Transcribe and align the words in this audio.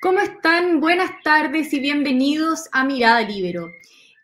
¿Cómo 0.00 0.20
están? 0.20 0.78
Buenas 0.78 1.10
tardes 1.24 1.72
y 1.72 1.80
bienvenidos 1.80 2.68
a 2.70 2.84
Mirada 2.84 3.20
Libero. 3.22 3.72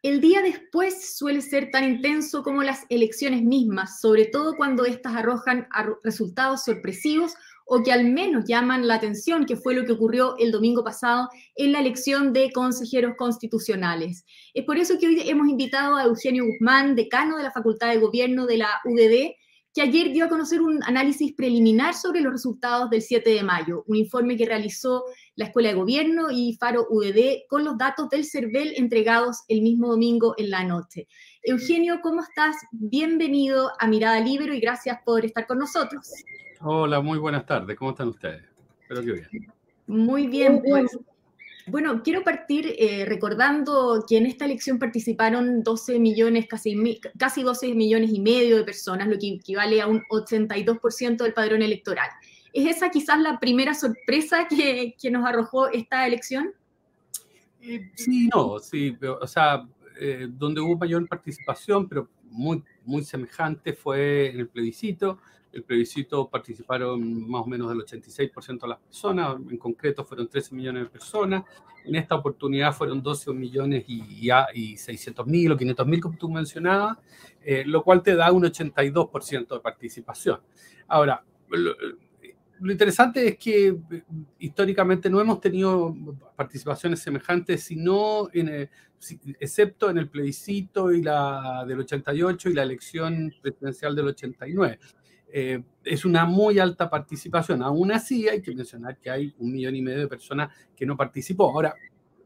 El 0.05 0.21
día 0.21 0.41
después 0.41 1.17
suele 1.17 1.41
ser 1.41 1.73
tan 1.73 1.83
intenso 1.83 2.45
como 2.45 2.63
las 2.63 2.87
elecciones 2.91 3.43
mismas, 3.43 4.01
sobre 4.01 4.27
todo 4.27 4.57
cuando 4.57 4.85
éstas 4.85 5.17
arrojan 5.17 5.67
resultados 6.05 6.63
sorpresivos 6.63 7.35
o 7.67 7.83
que 7.83 7.91
al 7.91 8.05
menos 8.05 8.45
llaman 8.47 8.87
la 8.87 8.95
atención, 8.95 9.47
que 9.47 9.57
fue 9.57 9.75
lo 9.75 9.85
que 9.85 9.91
ocurrió 9.91 10.37
el 10.39 10.53
domingo 10.53 10.85
pasado 10.85 11.29
en 11.57 11.73
la 11.73 11.81
elección 11.81 12.33
de 12.33 12.53
consejeros 12.53 13.17
constitucionales. 13.17 14.25
Es 14.55 14.65
por 14.65 14.79
eso 14.79 14.97
que 15.01 15.09
hoy 15.09 15.29
hemos 15.29 15.49
invitado 15.49 15.97
a 15.97 16.05
Eugenio 16.05 16.45
Guzmán, 16.47 16.95
decano 16.95 17.37
de 17.37 17.43
la 17.43 17.51
Facultad 17.51 17.89
de 17.89 17.99
Gobierno 17.99 18.47
de 18.47 18.59
la 18.59 18.81
UDD, 18.85 19.35
que 19.75 19.83
ayer 19.83 20.13
dio 20.13 20.27
a 20.27 20.29
conocer 20.29 20.63
un 20.63 20.85
análisis 20.85 21.33
preliminar 21.35 21.95
sobre 21.95 22.21
los 22.21 22.33
resultados 22.33 22.89
del 22.91 23.03
7 23.03 23.29
de 23.29 23.43
mayo, 23.43 23.83
un 23.89 23.97
informe 23.97 24.37
que 24.37 24.47
realizó 24.47 25.03
la 25.35 25.47
Escuela 25.47 25.71
de 25.71 25.75
Gobierno 25.75 26.31
y 26.31 26.57
Faro 26.61 26.87
UDD 26.89 27.49
con 27.49 27.65
los 27.65 27.77
datos 27.77 28.09
del 28.09 28.25
CERVEL 28.25 28.75
entregados 28.77 29.43
el 29.49 29.63
mismo 29.63 29.89
domingo 29.89 30.37
en 30.39 30.51
la 30.51 30.63
noche. 30.63 31.09
Eugenio, 31.43 31.99
¿cómo 32.03 32.23
estás? 32.23 32.55
Bienvenido 32.71 33.73
a 33.81 33.89
Mirada 33.89 34.21
Libre 34.21 34.57
y 34.57 34.61
gracias 34.61 35.01
por 35.05 35.25
estar 35.25 35.45
con 35.45 35.59
nosotros. 35.59 36.09
Hola, 36.61 37.01
muy 37.01 37.19
buenas 37.19 37.45
tardes. 37.45 37.77
¿Cómo 37.77 37.91
están 37.91 38.09
ustedes? 38.09 38.45
Espero 38.81 39.03
que 39.03 39.13
bien. 39.13 39.53
Muy 39.89 40.29
bien, 40.29 40.63
pues. 40.63 40.97
Bueno, 41.67 42.03
quiero 42.03 42.23
partir 42.23 42.75
eh, 42.79 43.07
recordando 43.07 44.05
que 44.07 44.19
en 44.19 44.27
esta 44.27 44.45
elección 44.45 44.79
participaron 44.79 45.63
12 45.63 45.99
millones, 45.99 46.47
casi, 46.47 47.01
casi 47.19 47.43
12 47.43 47.75
millones 47.75 48.11
y 48.13 48.21
medio 48.21 48.59
de 48.59 48.65
personas, 48.65 49.09
lo 49.09 49.19
que 49.19 49.29
equivale 49.29 49.81
a 49.81 49.87
un 49.87 50.03
82% 50.11 51.17
del 51.17 51.33
padrón 51.33 51.63
electoral. 51.63 52.09
¿Es 52.53 52.77
esa 52.77 52.91
quizás 52.91 53.19
la 53.19 53.41
primera 53.41 53.75
sorpresa 53.75 54.47
que, 54.47 54.95
nos 55.11 55.27
arrojó 55.27 55.69
esta 55.69 56.07
elección? 56.07 56.53
Eh, 57.63 57.91
sí, 57.95 58.29
no, 58.29 58.59
sí, 58.59 58.97
o 59.03 59.27
sea, 59.27 59.67
eh, 59.99 60.29
donde 60.31 60.61
hubo 60.61 60.77
mayor 60.77 61.09
participación, 61.09 61.89
pero 61.89 62.09
muy, 62.25 62.63
muy 62.85 63.05
semejante 63.05 63.73
fue 63.73 64.31
en 64.31 64.41
el 64.41 64.49
plebiscito 64.49 65.19
el 65.55 65.63
plebiscito 65.63 66.29
participaron 66.29 67.29
más 67.29 67.43
o 67.43 67.47
menos 67.47 67.69
del 67.69 67.79
86% 67.79 68.61
de 68.61 68.69
las 68.69 68.79
personas, 68.79 69.37
en 69.49 69.57
concreto 69.57 70.05
fueron 70.05 70.29
13 70.29 70.55
millones 70.55 70.85
de 70.85 70.89
personas. 70.91 71.45
En 71.85 71.95
esta 71.95 72.15
oportunidad 72.15 72.73
fueron 72.75 73.03
12 73.03 73.33
millones 73.33 73.85
y, 73.87 74.31
y, 74.55 74.77
600 74.77 75.27
mil 75.27 75.53
o 75.53 75.57
500 75.57 75.87
mil, 75.87 76.01
como 76.01 76.17
tú 76.17 76.31
mencionabas, 76.31 76.99
eh, 77.43 77.63
lo 77.67 77.83
cual 77.83 78.03
te 78.03 78.17
da 78.17 78.33
un 78.33 78.43
82% 78.43 79.55
de 79.55 79.61
participación. 79.61 80.41
Ahora, 80.89 81.23
lo, 81.51 82.73
interesante 82.73 83.29
es 83.29 83.39
que 83.39 83.69
eh, 83.69 84.03
históricamente 84.39 85.11
no 85.11 85.21
hemos 85.21 85.41
tenido 85.41 85.95
participaciones 86.37 87.01
semejantes, 87.01 87.63
sino 87.63 88.29
en 88.33 88.69
excepto 89.39 89.91
en 89.91 89.99
el 89.99 90.09
plebiscito 90.09 90.91
y 90.93 91.03
la 91.03 91.65
del 91.67 91.81
88 91.81 92.49
y 92.49 92.55
la 92.55 92.63
elección 92.63 93.35
presidencial 93.43 93.95
del 93.95 94.09
89. 94.09 94.79
Eh, 95.37 95.61
es 95.83 96.05
una 96.05 96.27
muy 96.27 96.61
alta 96.61 96.89
participación. 96.89 97.61
Aún 97.61 97.91
así, 97.91 98.29
hay 98.29 98.41
que 98.41 98.55
mencionar 98.55 98.97
que 98.99 99.11
hay 99.11 99.35
un 99.41 99.51
millón 99.51 99.75
y 99.75 99.83
medio 99.83 99.99
de 99.99 100.07
personas 100.07 100.55
que 100.77 100.87
no 100.87 100.97
participó. 100.97 101.51
Ahora, 101.51 101.75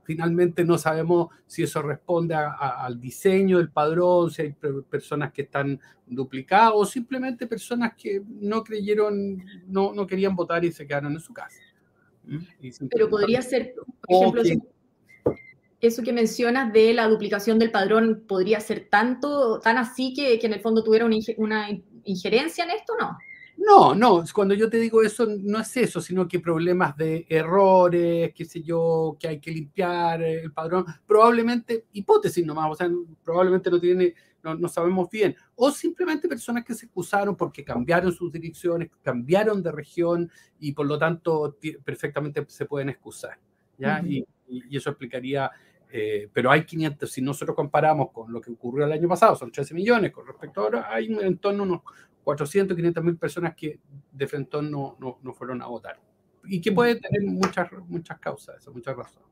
finalmente 0.03 0.62
no 0.62 0.77
sabemos 0.77 1.28
si 1.47 1.62
eso 1.62 1.81
responde 1.81 2.34
al 2.34 3.00
diseño 3.00 3.56
del 3.56 3.70
padrón, 3.70 4.31
si 4.31 4.42
hay 4.42 4.55
personas 4.91 5.33
que 5.33 5.41
están 5.41 5.81
duplicadas 6.06 6.73
o 6.75 6.84
simplemente 6.84 7.47
personas 7.47 7.95
que 7.97 8.23
no 8.27 8.62
creyeron, 8.62 9.43
no, 9.67 9.95
no 9.95 10.06
querían 10.06 10.37
votar 10.37 10.62
y 10.67 10.72
se 10.72 10.87
quedaron 10.87 11.12
en 11.12 11.20
su 11.20 11.33
casa. 11.33 11.62
¿Mm? 12.25 12.41
Pero 12.91 13.09
podría 13.09 13.41
ser, 13.41 13.75
por 14.03 14.39
ejemplo, 14.39 14.43
eso 15.81 16.03
que 16.03 16.12
mencionas 16.12 16.72
de 16.75 16.93
la 16.93 17.09
duplicación 17.09 17.59
del 17.59 17.70
padrón 17.70 18.25
podría 18.28 18.61
ser 18.61 18.89
tanto, 18.91 19.61
tan 19.61 19.78
así 19.78 20.12
que, 20.12 20.38
que 20.38 20.47
en 20.47 20.53
el 20.53 20.60
fondo 20.60 20.84
tuviera 20.84 21.06
una, 21.06 21.16
una 21.38 21.69
injerencia 22.09 22.65
en 22.65 22.71
esto, 22.71 22.95
¿no? 22.99 23.19
No, 23.59 23.93
no, 23.93 24.23
cuando 24.33 24.55
yo 24.55 24.71
te 24.71 24.79
digo 24.79 25.03
eso, 25.03 25.27
no 25.27 25.59
es 25.59 25.77
eso, 25.77 26.01
sino 26.01 26.29
que 26.29 26.39
problemas 26.39 26.97
de 26.97 27.27
errores, 27.29 28.33
qué 28.33 28.45
sé 28.45 28.63
yo, 28.63 29.17
que 29.19 29.27
hay 29.27 29.41
que 29.41 29.51
limpiar 29.51 30.23
el 30.23 30.53
padrón, 30.53 30.87
probablemente, 31.05 31.87
hipótesis 31.93 32.47
nomás, 32.47 32.71
o 32.71 32.75
sea, 32.77 32.89
probablemente 33.25 33.69
no 33.69 33.81
tiene, 33.81 34.15
no, 34.45 34.55
no 34.55 34.69
sabemos 34.69 35.11
bien, 35.11 35.35
o 35.57 35.73
simplemente 35.73 36.29
personas 36.29 36.65
que 36.65 36.73
se 36.73 36.87
excusaron 36.87 37.37
porque 37.37 37.65
cambiaron 37.65 38.13
sus 38.13 38.33
direcciones, 38.33 38.91
cambiaron 39.03 39.61
de 39.61 39.73
región 39.73 40.31
y 40.61 40.71
por 40.71 40.87
lo 40.87 40.97
tanto 40.97 41.59
perfectamente 41.85 42.45
se 42.47 42.65
pueden 42.65 42.91
excusar, 42.91 43.41
¿ya? 43.77 44.01
y, 44.07 44.25
y, 44.47 44.77
eso 44.77 44.91
explicaría 44.91 45.51
eh, 45.91 46.28
pero 46.32 46.50
hay 46.50 46.65
500, 46.65 47.10
si 47.10 47.22
nosotros 47.22 47.56
comparamos 47.56 48.10
con 48.12 48.32
lo 48.32 48.41
que 48.41 48.50
ocurrió 48.50 48.84
el 48.84 48.93
año 48.93 49.09
pasado, 49.09 49.37
son 49.37 49.50
13 49.50 49.75
millones, 49.75 50.12
con 50.12 50.26
respecto 50.26 50.60
a 50.60 50.65
ahora 50.65 50.88
hay 50.93 51.06
en 51.06 51.38
torno 51.38 51.62
a 51.62 51.66
unos 51.66 51.81
400, 52.25 52.76
500 52.76 53.04
mil 53.04 53.16
personas 53.16 53.54
que 53.56 53.81
de 54.12 54.27
frente 54.27 54.60
no, 54.60 54.97
no, 54.98 55.19
no, 55.22 55.32
fueron 55.32 55.62
a 55.62 55.66
votar. 55.66 55.98
Y 56.44 56.60
que 56.60 56.72
puede 56.72 56.97
tener 56.97 57.22
muchas, 57.22 57.71
muchas 57.87 58.19
causas, 58.19 58.69
muchas 58.69 58.97
razones. 58.97 59.28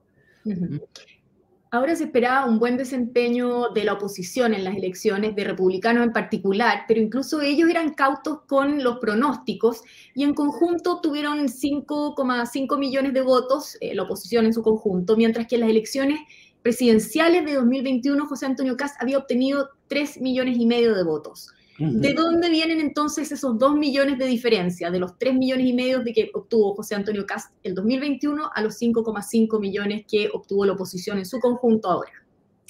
Ahora 1.72 1.96
se 1.96 2.04
esperaba 2.04 2.46
un 2.46 2.60
buen 2.60 2.76
desempeño 2.76 3.70
de 3.70 3.84
la 3.84 3.94
oposición 3.94 4.54
en 4.54 4.64
las 4.64 4.76
elecciones, 4.76 5.34
de 5.34 5.44
republicanos 5.44 6.04
en 6.04 6.12
particular, 6.12 6.84
pero 6.86 7.00
incluso 7.00 7.40
ellos 7.42 7.68
eran 7.68 7.92
cautos 7.92 8.42
con 8.46 8.84
los 8.84 8.98
pronósticos 8.98 9.82
y 10.14 10.22
en 10.22 10.32
conjunto 10.32 11.00
tuvieron 11.02 11.48
5,5 11.48 12.78
millones 12.78 13.12
de 13.14 13.20
votos, 13.20 13.76
eh, 13.80 13.94
la 13.94 14.04
oposición 14.04 14.46
en 14.46 14.54
su 14.54 14.62
conjunto, 14.62 15.16
mientras 15.16 15.48
que 15.48 15.56
en 15.56 15.62
las 15.62 15.70
elecciones 15.70 16.20
presidenciales 16.66 17.44
de 17.44 17.54
2021 17.54 18.26
José 18.26 18.44
Antonio 18.44 18.76
Cast 18.76 19.00
había 19.00 19.18
obtenido 19.18 19.68
3 19.86 20.20
millones 20.20 20.58
y 20.58 20.66
medio 20.66 20.96
de 20.96 21.04
votos. 21.04 21.52
¿De 21.78 22.12
dónde 22.12 22.50
vienen 22.50 22.80
entonces 22.80 23.30
esos 23.30 23.56
2 23.56 23.76
millones 23.76 24.18
de 24.18 24.26
diferencia, 24.26 24.90
de 24.90 24.98
los 24.98 25.16
3 25.16 25.36
millones 25.36 25.64
y 25.64 25.72
medio 25.72 26.00
de 26.00 26.12
que 26.12 26.30
obtuvo 26.34 26.74
José 26.74 26.96
Antonio 26.96 27.24
Cast 27.24 27.54
el 27.62 27.72
2021 27.76 28.50
a 28.52 28.62
los 28.62 28.82
5,5 28.82 29.60
millones 29.60 30.06
que 30.10 30.28
obtuvo 30.32 30.66
la 30.66 30.72
oposición 30.72 31.18
en 31.18 31.26
su 31.26 31.38
conjunto 31.38 31.88
ahora? 31.88 32.10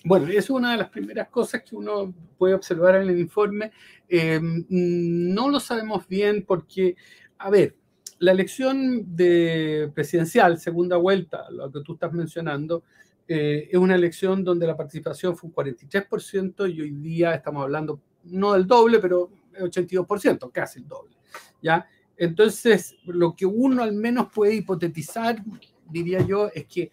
Bueno, 0.04 0.26
eso 0.26 0.38
es 0.38 0.50
una 0.50 0.72
de 0.72 0.76
las 0.76 0.90
primeras 0.90 1.30
cosas 1.30 1.62
que 1.62 1.74
uno 1.74 2.12
puede 2.36 2.52
observar 2.52 2.96
en 2.96 3.08
el 3.08 3.18
informe. 3.18 3.72
Eh, 4.10 4.38
no 4.68 5.48
lo 5.48 5.58
sabemos 5.58 6.06
bien 6.06 6.44
porque, 6.46 6.96
a 7.38 7.48
ver, 7.48 7.76
la 8.18 8.32
elección 8.32 9.16
de 9.16 9.90
presidencial, 9.94 10.58
segunda 10.58 10.98
vuelta, 10.98 11.50
lo 11.50 11.72
que 11.72 11.80
tú 11.80 11.94
estás 11.94 12.12
mencionando, 12.12 12.82
eh, 13.28 13.68
es 13.70 13.78
una 13.78 13.94
elección 13.94 14.44
donde 14.44 14.66
la 14.66 14.76
participación 14.76 15.36
fue 15.36 15.48
un 15.48 15.54
43% 15.54 16.72
y 16.72 16.80
hoy 16.80 16.90
día 16.90 17.34
estamos 17.34 17.62
hablando 17.62 18.00
no 18.24 18.52
del 18.52 18.66
doble, 18.66 18.98
pero 18.98 19.30
82%, 19.58 20.50
casi 20.52 20.80
el 20.80 20.88
doble. 20.88 21.16
¿ya? 21.62 21.86
Entonces, 22.16 22.96
lo 23.04 23.34
que 23.34 23.46
uno 23.46 23.82
al 23.82 23.92
menos 23.92 24.28
puede 24.32 24.54
hipotetizar, 24.54 25.42
diría 25.88 26.20
yo, 26.22 26.50
es 26.54 26.66
que 26.66 26.92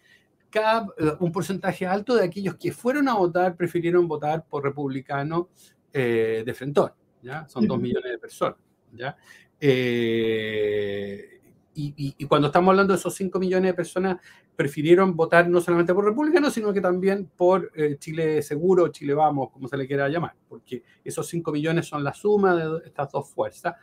cada, 0.50 0.86
eh, 0.98 1.12
un 1.20 1.32
porcentaje 1.32 1.86
alto 1.86 2.14
de 2.14 2.24
aquellos 2.24 2.56
que 2.56 2.72
fueron 2.72 3.08
a 3.08 3.14
votar 3.14 3.56
prefirieron 3.56 4.06
votar 4.06 4.46
por 4.46 4.62
republicano 4.62 5.48
eh, 5.92 6.42
de 6.44 6.54
Frentón. 6.54 6.92
¿ya? 7.22 7.46
Son 7.48 7.66
dos 7.66 7.80
millones 7.80 8.12
de 8.12 8.18
personas. 8.18 8.58
¿ya? 8.92 9.16
Eh, 9.60 11.33
y, 11.74 12.24
cuando 12.26 12.48
estamos 12.48 12.70
hablando 12.70 12.92
de 12.92 12.98
esos 12.98 13.14
5 13.14 13.38
millones 13.38 13.72
de 13.72 13.74
personas, 13.74 14.18
prefirieron 14.54 15.16
votar 15.16 15.48
no 15.48 15.60
solamente 15.60 15.92
por 15.92 16.04
republicano, 16.04 16.50
sino 16.50 16.72
que 16.72 16.80
también 16.80 17.30
por 17.36 17.72
eh, 17.74 17.96
Chile 17.98 18.42
Seguro, 18.42 18.88
Chile 18.88 19.14
Vamos, 19.14 19.50
como 19.50 19.68
se 19.68 19.76
le 19.76 19.86
quiera 19.86 20.08
llamar, 20.08 20.34
porque 20.48 20.82
esos 21.04 21.26
5 21.26 21.50
millones 21.52 21.86
son 21.86 22.04
la 22.04 22.14
suma 22.14 22.54
de 22.54 22.86
estas 22.86 23.10
dos 23.10 23.28
fuerzas, 23.30 23.74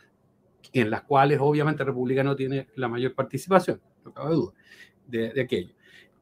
en 0.72 0.90
las 0.90 1.02
cuales 1.02 1.38
obviamente 1.40 1.84
republicano 1.84 2.34
tiene 2.34 2.68
la 2.76 2.88
mayor 2.88 3.14
participación, 3.14 3.80
no 4.04 4.12
cabe 4.12 4.34
duda 4.34 4.52
de, 5.06 5.40
aquello. 5.42 5.74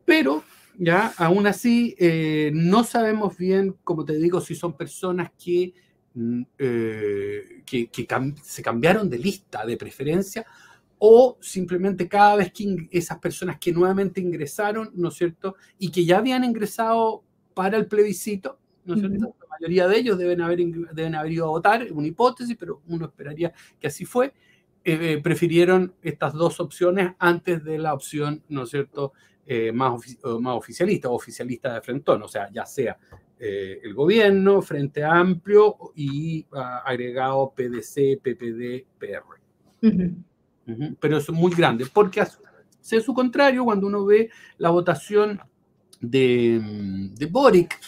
Pero 0.05 0.43
ya 0.77 1.13
aún 1.19 1.47
así 1.47 1.95
eh, 1.99 2.51
no 2.53 2.83
sabemos 2.83 3.37
bien, 3.37 3.77
como 3.85 4.05
te 4.05 4.15
digo, 4.15 4.41
si 4.41 4.55
son 4.57 4.77
personas 4.77 5.31
que, 5.43 5.73
mm, 6.15 6.43
eh, 6.59 7.63
que, 7.65 7.89
que 7.89 8.09
se 8.43 8.63
cambiaron 8.63 9.09
de 9.09 9.19
lista 9.19 9.65
de 9.65 9.77
preferencia 9.77 10.45
o 11.03 11.39
simplemente 11.41 12.07
cada 12.09 12.37
vez 12.37 12.53
que 12.53 12.87
esas 12.91 13.19
personas 13.19 13.59
que 13.59 13.73
nuevamente 13.73 14.21
ingresaron, 14.21 14.91
¿no 14.95 15.09
es 15.09 15.15
cierto? 15.15 15.57
Y 15.79 15.91
que 15.91 16.05
ya 16.05 16.19
habían 16.19 16.45
ingresado 16.45 17.25
para 17.55 17.79
el 17.79 17.87
plebiscito, 17.87 18.59
¿no 18.85 18.95
es 18.95 19.01
cierto? 19.01 19.35
La 19.41 19.47
mayoría 19.49 19.89
de 19.89 19.97
ellos 19.97 20.19
deben 20.19 20.43
haber, 20.43 20.59
deben 20.93 21.15
haber 21.15 21.33
ido 21.33 21.47
a 21.47 21.49
votar, 21.49 21.87
una 21.91 22.07
hipótesis, 22.07 22.55
pero 22.61 22.83
uno 22.87 23.07
esperaría 23.07 23.51
que 23.81 23.87
así 23.87 24.05
fue, 24.05 24.35
eh, 24.85 24.99
eh, 25.01 25.21
prefirieron 25.23 25.95
estas 26.03 26.35
dos 26.35 26.61
opciones 26.61 27.13
antes 27.19 27.65
de 27.65 27.79
la 27.79 27.95
opción, 27.95 28.43
¿no 28.51 28.65
es 28.65 28.71
cierto?, 28.71 29.15
eh, 29.47 29.73
más, 29.73 30.19
más 30.39 30.55
oficialista 30.55 31.09
o 31.09 31.15
oficialista 31.15 31.73
de 31.73 31.81
Frentón, 31.81 32.23
o 32.23 32.29
sea, 32.29 32.51
ya 32.53 32.67
sea 32.67 32.99
el 33.39 33.95
gobierno, 33.95 34.61
Frente 34.61 35.03
Amplio 35.03 35.75
y 35.97 36.47
ah, 36.53 36.83
agregado 36.85 37.55
PDC, 37.57 38.21
PPD, 38.23 38.85
PR 38.99 40.21
pero 40.99 41.19
es 41.19 41.31
muy 41.31 41.53
grande, 41.53 41.87
porque 41.93 42.25
sé 42.81 43.01
su 43.01 43.13
contrario 43.15 43.65
cuando 43.65 43.87
uno 43.87 44.05
ve 44.05 44.31
la 44.59 44.71
votación 44.71 45.41
de, 46.01 46.61
de 47.15 47.27
Boric 47.27 47.79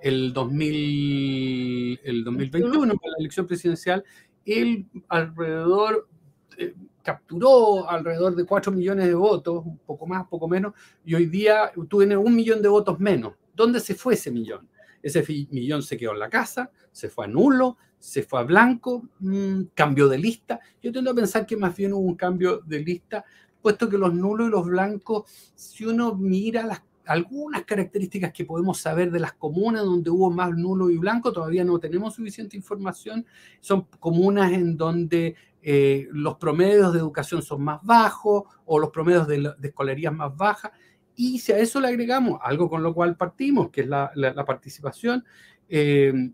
el, 0.00 0.32
2000, 0.32 2.00
el 2.04 2.24
2021, 2.24 2.94
para 2.96 3.12
la 3.12 3.18
elección 3.18 3.46
presidencial, 3.46 4.04
él 4.44 4.86
alrededor, 5.08 6.08
eh, 6.56 6.74
capturó 7.02 7.88
alrededor 7.88 8.34
de 8.34 8.44
4 8.44 8.72
millones 8.72 9.06
de 9.06 9.14
votos, 9.14 9.64
un 9.64 9.78
poco 9.78 10.06
más, 10.06 10.26
poco 10.28 10.48
menos, 10.48 10.74
y 11.04 11.14
hoy 11.14 11.26
día 11.26 11.72
tiene 11.88 12.16
un 12.16 12.34
millón 12.34 12.62
de 12.62 12.68
votos 12.68 12.98
menos. 12.98 13.34
¿Dónde 13.54 13.80
se 13.80 13.94
fue 13.94 14.14
ese 14.14 14.30
millón? 14.30 14.68
Ese 15.02 15.24
millón 15.50 15.82
se 15.82 15.96
quedó 15.96 16.12
en 16.12 16.18
la 16.18 16.28
casa, 16.30 16.70
se 16.92 17.08
fue 17.08 17.24
a 17.24 17.28
nulo, 17.28 17.76
se 18.00 18.22
fue 18.22 18.40
a 18.40 18.44
blanco, 18.44 19.04
mmm, 19.20 19.62
cambio 19.74 20.08
de 20.08 20.18
lista. 20.18 20.58
Yo 20.82 20.90
tiendo 20.90 21.12
a 21.12 21.14
pensar 21.14 21.46
que 21.46 21.56
más 21.56 21.76
bien 21.76 21.92
hubo 21.92 22.00
un 22.00 22.16
cambio 22.16 22.62
de 22.64 22.80
lista, 22.80 23.24
puesto 23.60 23.88
que 23.88 23.98
los 23.98 24.12
nulos 24.12 24.48
y 24.48 24.50
los 24.50 24.66
blancos, 24.66 25.30
si 25.54 25.84
uno 25.84 26.14
mira 26.16 26.82
algunas 27.04 27.64
características 27.64 28.32
que 28.32 28.46
podemos 28.46 28.78
saber 28.78 29.10
de 29.10 29.20
las 29.20 29.34
comunas 29.34 29.84
donde 29.84 30.10
hubo 30.10 30.30
más 30.30 30.50
nulo 30.56 30.90
y 30.90 30.96
blanco, 30.96 31.32
todavía 31.32 31.62
no 31.62 31.78
tenemos 31.78 32.14
suficiente 32.14 32.56
información. 32.56 33.26
Son 33.60 33.86
comunas 33.98 34.52
en 34.52 34.76
donde 34.76 35.36
eh, 35.62 36.08
los 36.12 36.36
promedios 36.36 36.92
de 36.94 37.00
educación 37.00 37.42
son 37.42 37.62
más 37.62 37.80
bajos 37.82 38.44
o 38.64 38.78
los 38.78 38.90
promedios 38.90 39.28
de, 39.28 39.52
escolarías 39.62 40.12
más 40.12 40.34
bajas. 40.34 40.72
Y 41.14 41.38
si 41.38 41.52
a 41.52 41.58
eso 41.58 41.80
le 41.80 41.88
agregamos 41.88 42.40
algo 42.42 42.70
con 42.70 42.82
lo 42.82 42.94
cual 42.94 43.14
partimos, 43.16 43.68
que 43.68 43.82
es 43.82 43.88
la, 43.88 44.44
participación, 44.46 45.22
eh, 45.68 46.32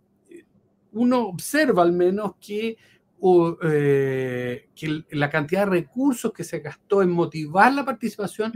uno 0.97 1.29
observa 1.29 1.83
al 1.83 1.93
menos 1.93 2.35
que, 2.41 2.77
eh, 3.63 4.69
que 4.75 5.05
la 5.11 5.31
cantidad 5.31 5.65
de 5.65 5.71
recursos 5.71 6.33
que 6.33 6.45
se 6.45 6.61
gastó 6.61 7.03
en 7.03 7.11
motivar 7.11 7.73
la 7.73 7.85
participación 7.85 8.53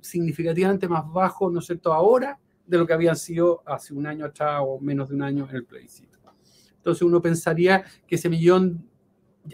significativamente 0.00 0.88
más 0.88 1.04
bajo, 1.12 1.50
¿no 1.50 1.58
es 1.60 1.66
cierto?, 1.66 1.92
ahora 1.92 2.38
de 2.66 2.78
lo 2.78 2.86
que 2.86 2.92
habían 2.92 3.16
sido 3.16 3.62
hace 3.66 3.94
un 3.94 4.06
año 4.06 4.26
atrás 4.26 4.60
o 4.64 4.78
menos 4.80 5.08
de 5.08 5.14
un 5.14 5.22
año 5.22 5.48
en 5.48 5.56
el 5.56 5.64
plebiscito. 5.64 6.18
Entonces 6.76 7.02
uno 7.02 7.20
pensaría 7.20 7.84
que 8.06 8.14
ese 8.14 8.28
millón, 8.28 8.86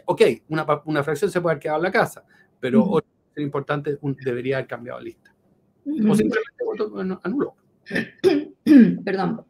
ok, 0.05 0.23
una, 0.49 0.67
una 0.85 1.02
fracción 1.02 1.31
se 1.31 1.40
puede 1.40 1.55
haber 1.55 1.62
quedado 1.62 1.79
en 1.79 1.85
la 1.85 1.93
casa, 1.93 2.25
pero 2.61 2.85
uh 2.85 3.00
importante 3.37 3.99
debería 4.25 4.58
haber 4.58 4.69
cambiado 4.69 5.00
la 5.00 5.05
lista. 5.05 5.35
O 5.87 6.14
simplemente 6.14 6.64
voto 6.64 7.20
anulo. 7.25 7.56
Perdón. 9.05 9.44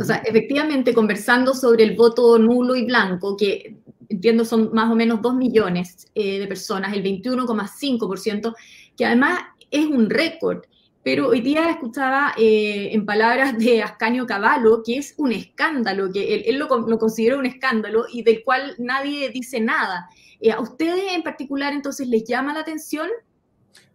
O 0.00 0.04
sea, 0.04 0.16
efectivamente, 0.16 0.94
conversando 0.94 1.54
sobre 1.54 1.84
el 1.84 1.96
voto 1.96 2.38
nulo 2.38 2.76
y 2.76 2.84
blanco, 2.84 3.36
que 3.36 3.76
entiendo 4.08 4.44
son 4.44 4.70
más 4.72 4.90
o 4.90 4.94
menos 4.94 5.20
2 5.22 5.34
millones 5.34 6.08
eh, 6.14 6.38
de 6.38 6.46
personas, 6.46 6.92
el 6.92 7.02
21,5%, 7.02 8.54
que 8.96 9.06
además 9.06 9.40
es 9.70 9.86
un 9.86 10.10
récord. 10.10 10.62
Pero 11.04 11.30
hoy 11.30 11.40
día 11.40 11.68
escuchaba 11.70 12.32
eh, 12.38 12.90
en 12.92 13.04
palabras 13.04 13.58
de 13.58 13.82
Ascanio 13.82 14.24
Cavallo 14.24 14.82
que 14.84 14.98
es 14.98 15.14
un 15.16 15.32
escándalo, 15.32 16.12
que 16.12 16.44
él, 16.46 16.58
lo, 16.58 16.68
lo, 16.86 16.98
considera 16.98 17.36
un 17.36 17.46
escándalo 17.46 18.04
y 18.12 18.22
del 18.22 18.44
cual 18.44 18.76
nadie 18.78 19.30
dice 19.30 19.58
nada. 19.58 20.08
Eh, 20.40 20.52
¿A 20.52 20.60
ustedes 20.60 21.12
en 21.12 21.22
particular 21.24 21.72
entonces 21.72 22.06
les 22.06 22.22
llama 22.22 22.52
la 22.52 22.60
atención? 22.60 23.08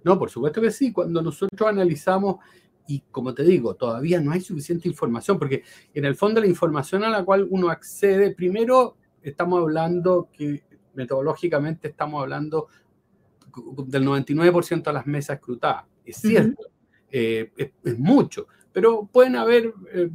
No, 0.04 0.20
por 0.20 0.30
supuesto 0.30 0.62
que 0.62 0.72
sí. 0.72 0.92
Cuando 0.92 1.22
nosotros 1.22 1.70
analizamos, 1.70 2.38
y 2.88 3.04
como 3.12 3.34
te 3.34 3.44
digo, 3.44 3.76
todavía 3.76 4.22
no 4.22 4.32
hay 4.32 4.42
suficiente 4.42 4.88
información, 4.88 5.38
porque 5.38 5.64
en 5.94 6.06
el 6.06 6.16
fondo 6.16 6.42
la 6.42 6.48
información 6.48 7.04
a 7.04 7.10
la 7.10 7.24
cual 7.24 7.48
uno 7.50 7.70
accede, 7.70 8.34
primero 8.34 8.98
estamos 9.22 9.62
hablando 9.62 10.30
que 10.32 10.64
metodológicamente 10.94 11.90
estamos 11.90 12.22
hablando 12.22 12.68
del 13.86 14.06
99% 14.06 14.84
de 14.84 14.94
las 14.94 15.06
mesas 15.06 15.38
escrutadas. 15.38 15.86
Es 16.06 16.18
cierto, 16.18 16.64
eh, 17.12 17.52
es, 17.58 18.00
mucho, 18.00 18.48
pero 18.72 19.08
pueden 19.12 19.36
haber 19.36 19.74
eh, 19.94 20.10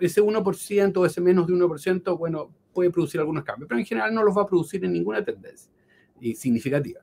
ese 0.00 0.22
1% 0.22 0.96
o 0.96 1.06
ese 1.06 1.20
menos 1.20 1.46
de 1.46 1.54
1%, 1.54 2.18
bueno, 2.18 2.50
puede 2.72 2.90
producir 2.90 3.20
algunos 3.20 3.44
cambios, 3.44 3.68
pero 3.68 3.78
en 3.78 3.86
general 3.86 4.14
no 4.14 4.22
los 4.22 4.36
va 4.36 4.42
a 4.42 4.46
producir 4.46 4.84
en 4.84 4.92
ninguna 4.92 5.24
tendencia 5.24 5.70
y 6.20 6.34
significativa. 6.34 7.00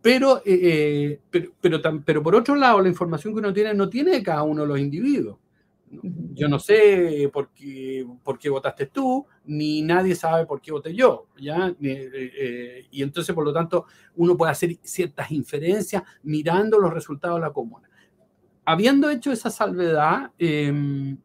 Pero, 0.00 0.42
eh, 0.44 1.20
pero, 1.30 1.50
pero, 1.60 1.80
pero, 2.04 2.22
por 2.22 2.34
otro 2.34 2.54
lado, 2.54 2.80
la 2.80 2.88
información 2.88 3.34
que 3.34 3.40
uno 3.40 3.52
tiene 3.52 3.74
no 3.74 3.88
tiene 3.88 4.12
de 4.12 4.22
cada 4.22 4.42
uno 4.44 4.62
de 4.62 4.68
los 4.68 4.78
individuos. 4.78 5.38
Yo 6.34 6.48
no 6.48 6.58
sé 6.58 7.30
por 7.32 7.50
qué, 7.50 8.06
por 8.22 8.38
qué 8.38 8.50
votaste 8.50 8.86
tú, 8.86 9.26
ni 9.46 9.82
nadie 9.82 10.14
sabe 10.14 10.44
por 10.46 10.60
qué 10.60 10.70
voté 10.70 10.94
yo, 10.94 11.28
¿ya? 11.40 11.68
Eh, 11.80 12.10
eh, 12.12 12.86
y 12.90 13.02
entonces, 13.02 13.34
por 13.34 13.44
lo 13.44 13.52
tanto, 13.52 13.86
uno 14.16 14.36
puede 14.36 14.52
hacer 14.52 14.76
ciertas 14.82 15.30
inferencias 15.32 16.02
mirando 16.22 16.78
los 16.78 16.92
resultados 16.92 17.38
de 17.38 17.46
la 17.46 17.52
comuna. 17.52 17.88
Habiendo 18.66 19.08
hecho 19.08 19.32
esa 19.32 19.50
salvedad, 19.50 20.30
em, 20.38 21.16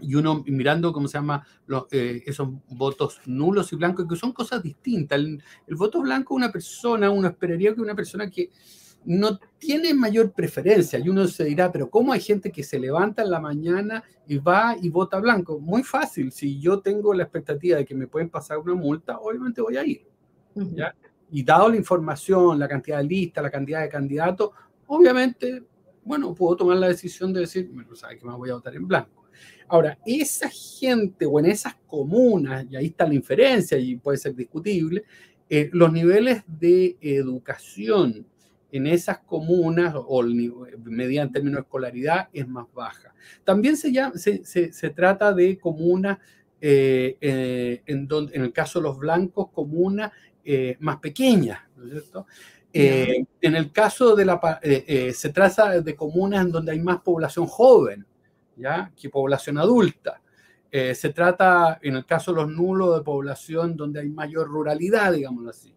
y 0.00 0.14
uno 0.14 0.42
mirando, 0.46 0.92
¿cómo 0.92 1.08
se 1.08 1.18
llama?, 1.18 1.46
los, 1.66 1.84
eh, 1.90 2.22
esos 2.26 2.48
votos 2.68 3.20
nulos 3.26 3.72
y 3.72 3.76
blancos, 3.76 4.06
que 4.08 4.16
son 4.16 4.32
cosas 4.32 4.62
distintas. 4.62 5.18
El, 5.18 5.42
el 5.66 5.76
voto 5.76 6.00
blanco, 6.00 6.34
una 6.34 6.50
persona, 6.50 7.10
uno 7.10 7.28
esperaría 7.28 7.74
que 7.74 7.80
una 7.80 7.94
persona 7.94 8.30
que 8.30 8.50
no 9.04 9.38
tiene 9.58 9.94
mayor 9.94 10.32
preferencia. 10.32 10.98
Y 10.98 11.08
uno 11.08 11.26
se 11.26 11.44
dirá, 11.44 11.72
pero 11.72 11.90
¿cómo 11.90 12.12
hay 12.12 12.20
gente 12.20 12.50
que 12.50 12.62
se 12.62 12.78
levanta 12.78 13.22
en 13.22 13.30
la 13.30 13.40
mañana 13.40 14.02
y 14.26 14.38
va 14.38 14.76
y 14.80 14.88
vota 14.90 15.18
blanco? 15.18 15.58
Muy 15.58 15.82
fácil. 15.82 16.32
Si 16.32 16.60
yo 16.60 16.80
tengo 16.80 17.14
la 17.14 17.24
expectativa 17.24 17.78
de 17.78 17.84
que 17.84 17.94
me 17.94 18.06
pueden 18.06 18.28
pasar 18.28 18.58
una 18.58 18.74
multa, 18.74 19.18
obviamente 19.18 19.62
voy 19.62 19.76
a 19.76 19.84
ir. 19.84 20.06
¿ya? 20.54 20.94
Y 21.30 21.42
dado 21.42 21.68
la 21.68 21.76
información, 21.76 22.58
la 22.58 22.68
cantidad 22.68 22.98
de 22.98 23.04
listas, 23.04 23.42
la 23.42 23.50
cantidad 23.50 23.80
de 23.82 23.88
candidatos, 23.88 24.50
obviamente, 24.86 25.64
bueno, 26.04 26.34
puedo 26.34 26.56
tomar 26.56 26.76
la 26.76 26.88
decisión 26.88 27.32
de 27.32 27.40
decir, 27.40 27.70
bueno, 27.72 27.94
¿sabe 27.94 28.18
que 28.18 28.24
más 28.24 28.36
voy 28.36 28.50
a 28.50 28.54
votar 28.54 28.74
en 28.74 28.86
blanco? 28.86 29.19
Ahora, 29.70 29.98
esa 30.04 30.48
gente 30.48 31.26
o 31.26 31.38
en 31.38 31.46
esas 31.46 31.76
comunas, 31.86 32.66
y 32.70 32.76
ahí 32.76 32.86
está 32.86 33.06
la 33.06 33.14
inferencia 33.14 33.78
y 33.78 33.96
puede 33.96 34.18
ser 34.18 34.34
discutible, 34.34 35.04
eh, 35.48 35.70
los 35.72 35.92
niveles 35.92 36.42
de 36.46 36.96
educación 37.00 38.26
en 38.72 38.86
esas 38.86 39.18
comunas 39.20 39.94
o 39.96 40.20
el 40.22 40.52
media 40.84 41.22
en 41.22 41.32
términos 41.32 41.58
de 41.58 41.62
escolaridad 41.62 42.28
es 42.32 42.46
más 42.46 42.66
baja. 42.72 43.14
También 43.44 43.76
se, 43.76 43.92
llama, 43.92 44.16
se, 44.16 44.44
se, 44.44 44.90
trata 44.90 45.32
de 45.32 45.58
comunas, 45.58 46.18
eh, 46.60 47.16
eh, 47.20 47.82
en, 47.86 48.06
donde, 48.06 48.36
en 48.36 48.42
el 48.42 48.52
caso 48.52 48.78
de 48.78 48.84
los 48.84 48.98
blancos, 48.98 49.48
comunas 49.52 50.12
eh, 50.44 50.76
más 50.80 50.98
pequeñas, 50.98 51.60
¿no 51.76 51.84
es 51.84 51.90
cierto? 51.90 52.26
en 52.72 53.56
el 53.56 53.72
caso 53.72 54.14
de 54.14 54.24
la, 54.24 54.60
se 55.12 55.30
trata 55.30 55.80
de 55.80 55.96
comunas 55.96 56.46
en 56.46 56.52
donde 56.52 56.70
hay 56.70 56.78
más 56.78 57.00
población 57.00 57.46
joven, 57.46 58.06
¿ya? 58.60 58.92
Que 58.96 59.08
población 59.08 59.58
adulta. 59.58 60.20
se 60.70 61.12
trata, 61.12 61.78
en 61.82 61.96
el 61.96 62.06
caso 62.06 62.32
de 62.32 62.42
los 62.42 62.50
nulos, 62.50 62.96
de 62.96 63.02
población 63.02 63.76
donde 63.76 64.00
hay 64.00 64.08
mayor 64.08 64.48
ruralidad, 64.48 65.12
digámoslo 65.12 65.50
así. 65.50 65.74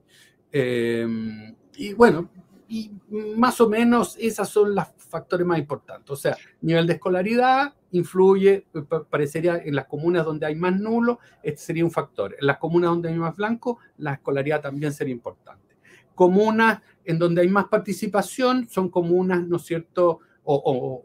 y 0.52 1.94
bueno, 1.94 2.30
y 2.74 2.92
más 3.36 3.62
o 3.62 3.70
menos 3.70 4.18
esos 4.20 4.50
son 4.50 4.74
los 4.74 4.86
factores 4.98 5.46
más 5.46 5.60
importantes. 5.60 6.10
O 6.10 6.16
sea, 6.16 6.36
nivel 6.62 6.88
de 6.88 6.94
escolaridad 6.94 7.76
influye, 7.92 8.66
parecería 9.12 9.58
en 9.58 9.76
las 9.76 9.86
comunas 9.86 10.26
donde 10.26 10.48
hay 10.48 10.56
más 10.56 10.80
nulo, 10.80 11.20
este 11.44 11.62
sería 11.62 11.86
un 11.86 11.92
factor. 11.92 12.36
En 12.40 12.48
las 12.48 12.58
comunas 12.58 12.90
donde 12.90 13.10
hay 13.10 13.16
más 13.16 13.36
blanco, 13.36 13.78
la 13.98 14.14
escolaridad 14.14 14.62
también 14.62 14.92
sería 14.92 15.14
importante. 15.14 15.76
Comunas 16.16 16.82
en 17.06 17.20
donde 17.20 17.42
hay 17.42 17.48
más 17.48 17.66
participación 17.66 18.68
son 18.68 18.90
comunas, 18.90 19.46
¿no 19.48 19.58
es 19.58 19.64
cierto? 19.64 20.20
O, 20.44 20.56
o, 20.56 21.02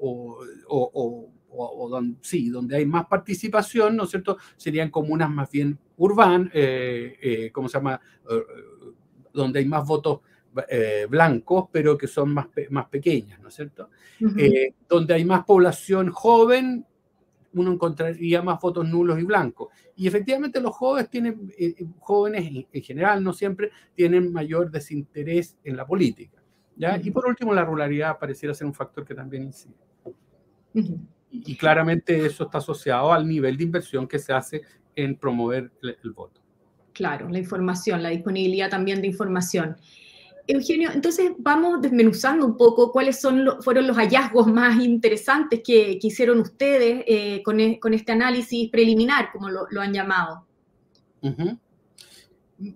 o, 0.68 0.90
o 0.94 1.28
donde, 1.90 2.19
sí, 2.21 2.50
donde 2.50 2.76
hay 2.76 2.87
más 2.87 3.07
participación, 3.07 3.97
¿no 3.97 4.05
es 4.05 4.11
cierto? 4.11 4.37
Serían 4.57 4.90
comunas 4.90 5.31
más 5.31 5.50
bien 5.50 5.78
urbanas, 5.97 6.50
eh, 6.52 7.17
eh, 7.21 7.50
¿cómo 7.52 7.69
se 7.69 7.78
llama? 7.78 8.00
Eh, 8.31 8.43
donde 9.33 9.61
hay 9.61 9.64
más 9.67 9.87
votos 9.87 10.21
eh, 10.69 11.07
blancos, 11.09 11.67
pero 11.71 11.97
que 11.97 12.07
son 12.07 12.33
más, 12.35 12.49
más 12.71 12.87
pequeñas, 12.87 13.40
¿no 13.40 13.49
es 13.49 13.55
cierto? 13.55 13.90
Eh, 14.37 14.75
donde 14.88 15.14
hay 15.14 15.25
más 15.25 15.45
población 15.45 16.11
joven, 16.11 16.85
uno 17.52 17.73
encontraría 17.73 18.43
más 18.43 18.61
votos 18.61 18.88
nulos 18.88 19.21
y 19.21 19.25
blancos. 19.25 19.69
Y 19.95 20.09
efectivamente 20.09 20.61
los 20.61 20.75
jóvenes 20.75 21.11
tienen, 21.11 21.52
eh, 21.59 21.75
jóvenes 22.00 22.67
en, 22.73 22.83
general, 22.83 23.23
no 23.23 23.33
siempre, 23.33 23.71
tienen 23.95 24.33
mayor 24.33 24.71
desinterés 24.71 25.57
en 25.64 25.76
la 25.76 25.87
política. 25.87 26.43
¿ya? 26.76 26.99
Y 27.02 27.11
por 27.11 27.26
último, 27.26 27.55
la 27.55 27.64
ruralidad 27.64 28.19
pareciera 28.19 28.55
ser 28.55 28.67
un 28.67 28.75
factor 28.75 29.05
que 29.05 29.14
también 29.14 29.45
incide. 29.45 29.75
Y, 31.30 31.56
claramente 31.56 32.25
eso 32.25 32.44
está 32.44 32.58
asociado 32.58 33.12
al 33.12 33.26
nivel 33.26 33.56
de 33.56 33.64
inversión 33.64 34.08
que 34.08 34.18
se 34.18 34.32
hace 34.32 34.62
en 34.97 35.16
promover 35.16 35.70
el 35.82 36.12
voto. 36.12 36.40
Claro, 36.92 37.28
la 37.28 37.38
información, 37.38 38.02
la 38.02 38.08
disponibilidad 38.08 38.70
también 38.70 39.00
de 39.00 39.06
información. 39.06 39.76
Eugenio, 40.49 40.90
entonces 40.92 41.32
vamos 41.38 41.82
desmenuzando 41.82 42.47
un 42.47 42.56
poco 42.56 42.90
cuáles 42.90 43.20
son 43.20 43.61
fueron 43.61 43.87
los 43.87 43.97
hallazgos 43.99 44.47
más 44.47 44.82
interesantes 44.82 45.61
que, 45.62 45.99
hicieron 46.02 46.40
ustedes 46.40 47.04
eh, 47.06 47.37
e, 47.37 47.42
con, 47.42 47.94
este 47.94 48.12
análisis 48.12 48.70
preliminar, 48.70 49.30
como 49.30 49.50
lo, 49.50 49.80
han 49.80 49.92
llamado. 49.92 50.47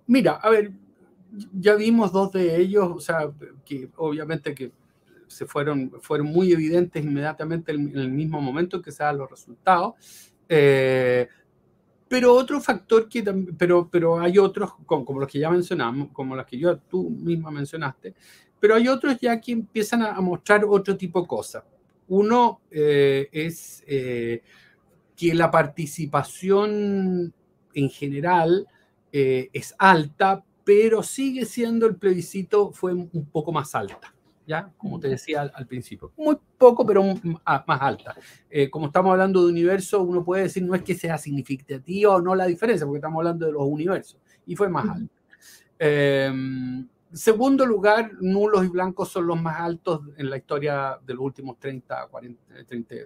Mira, 0.06 0.32
a 0.32 0.50
ver, 0.50 0.72
ya 1.58 1.74
vimos 1.74 2.12
dos 2.12 2.30
de 2.32 2.60
ellos, 2.60 2.90
o 2.94 3.00
sea, 3.00 3.30
que 3.64 3.88
obviamente 3.96 4.54
que 4.54 4.70
se 5.32 5.46
fueron, 5.46 5.92
fueron 6.00 6.28
muy 6.28 6.52
evidentes 6.52 7.04
inmediatamente 7.04 7.72
en, 7.72 7.96
el 7.96 8.10
mismo 8.10 8.40
momento 8.40 8.76
en 8.76 8.82
que 8.82 8.92
se 8.92 9.02
dan 9.02 9.18
los 9.18 9.30
resultados. 9.30 9.94
Eh, 10.48 11.28
pero 12.12 12.34
otro 12.34 12.60
factor 12.60 13.08
que 13.08 13.24
pero, 13.56 13.88
pero 13.90 14.20
hay 14.20 14.36
otros, 14.36 14.74
como, 14.84 15.18
los 15.18 15.26
que 15.26 15.38
ya 15.38 15.48
mencionamos, 15.48 16.10
como 16.12 16.36
los 16.36 16.44
que 16.44 16.58
yo, 16.58 16.76
tú 16.76 17.08
misma 17.08 17.50
mencionaste, 17.50 18.14
pero 18.60 18.74
hay 18.74 18.86
otros 18.86 19.18
ya 19.18 19.40
que 19.40 19.52
empiezan 19.52 20.02
a, 20.02 20.20
mostrar 20.20 20.62
otro 20.68 20.94
tipo 20.94 21.22
de 21.22 21.26
cosas. 21.26 21.64
Uno 22.08 22.60
eh, 22.70 23.30
es 23.32 23.82
eh, 23.86 24.42
que 25.16 25.32
la 25.32 25.50
participación 25.50 27.32
en 27.72 27.88
general 27.88 28.68
eh, 29.10 29.48
es 29.52 29.74
alta, 29.78 30.44
pero 30.64 31.02
sigue 31.02 31.46
siendo 31.46 31.86
el 31.86 31.96
plebiscito 31.96 32.72
fue 32.72 32.92
un 32.92 33.26
poco 33.32 33.52
más 33.52 33.74
alta. 33.74 34.14
¿Ya? 34.46 34.72
Como 34.76 34.98
te 34.98 35.08
decía 35.08 35.42
al, 35.42 35.66
principio. 35.66 36.12
Muy 36.16 36.36
poco, 36.58 36.84
pero 36.84 37.02
ah, 37.44 37.64
más 37.66 37.80
alta. 37.80 38.14
Eh, 38.50 38.70
como 38.70 38.86
estamos 38.86 39.12
hablando 39.12 39.44
de 39.44 39.52
universo, 39.52 40.02
uno 40.02 40.24
puede 40.24 40.44
decir 40.44 40.62
no 40.62 40.74
es 40.74 40.82
que 40.82 40.94
sea 40.94 41.18
significativa 41.18 42.14
o 42.14 42.20
no 42.20 42.34
la 42.34 42.46
diferencia, 42.46 42.86
porque 42.86 42.98
estamos 42.98 43.18
hablando 43.18 43.46
de 43.46 43.52
los 43.52 43.62
universos, 43.62 44.18
y 44.46 44.56
fue 44.56 44.68
más 44.68 44.88
alta. 44.88 45.14
Em, 45.78 46.86
segundo 47.12 47.66
lugar, 47.66 48.12
nulos 48.20 48.64
y 48.64 48.68
blancos 48.68 49.08
son 49.08 49.26
los 49.26 49.40
más 49.40 49.60
altos 49.60 50.02
en 50.16 50.30
la 50.30 50.36
historia 50.36 50.98
de 51.04 51.14
los 51.14 51.24
últimos 51.24 51.58
30, 51.58 52.06
40, 52.08 52.42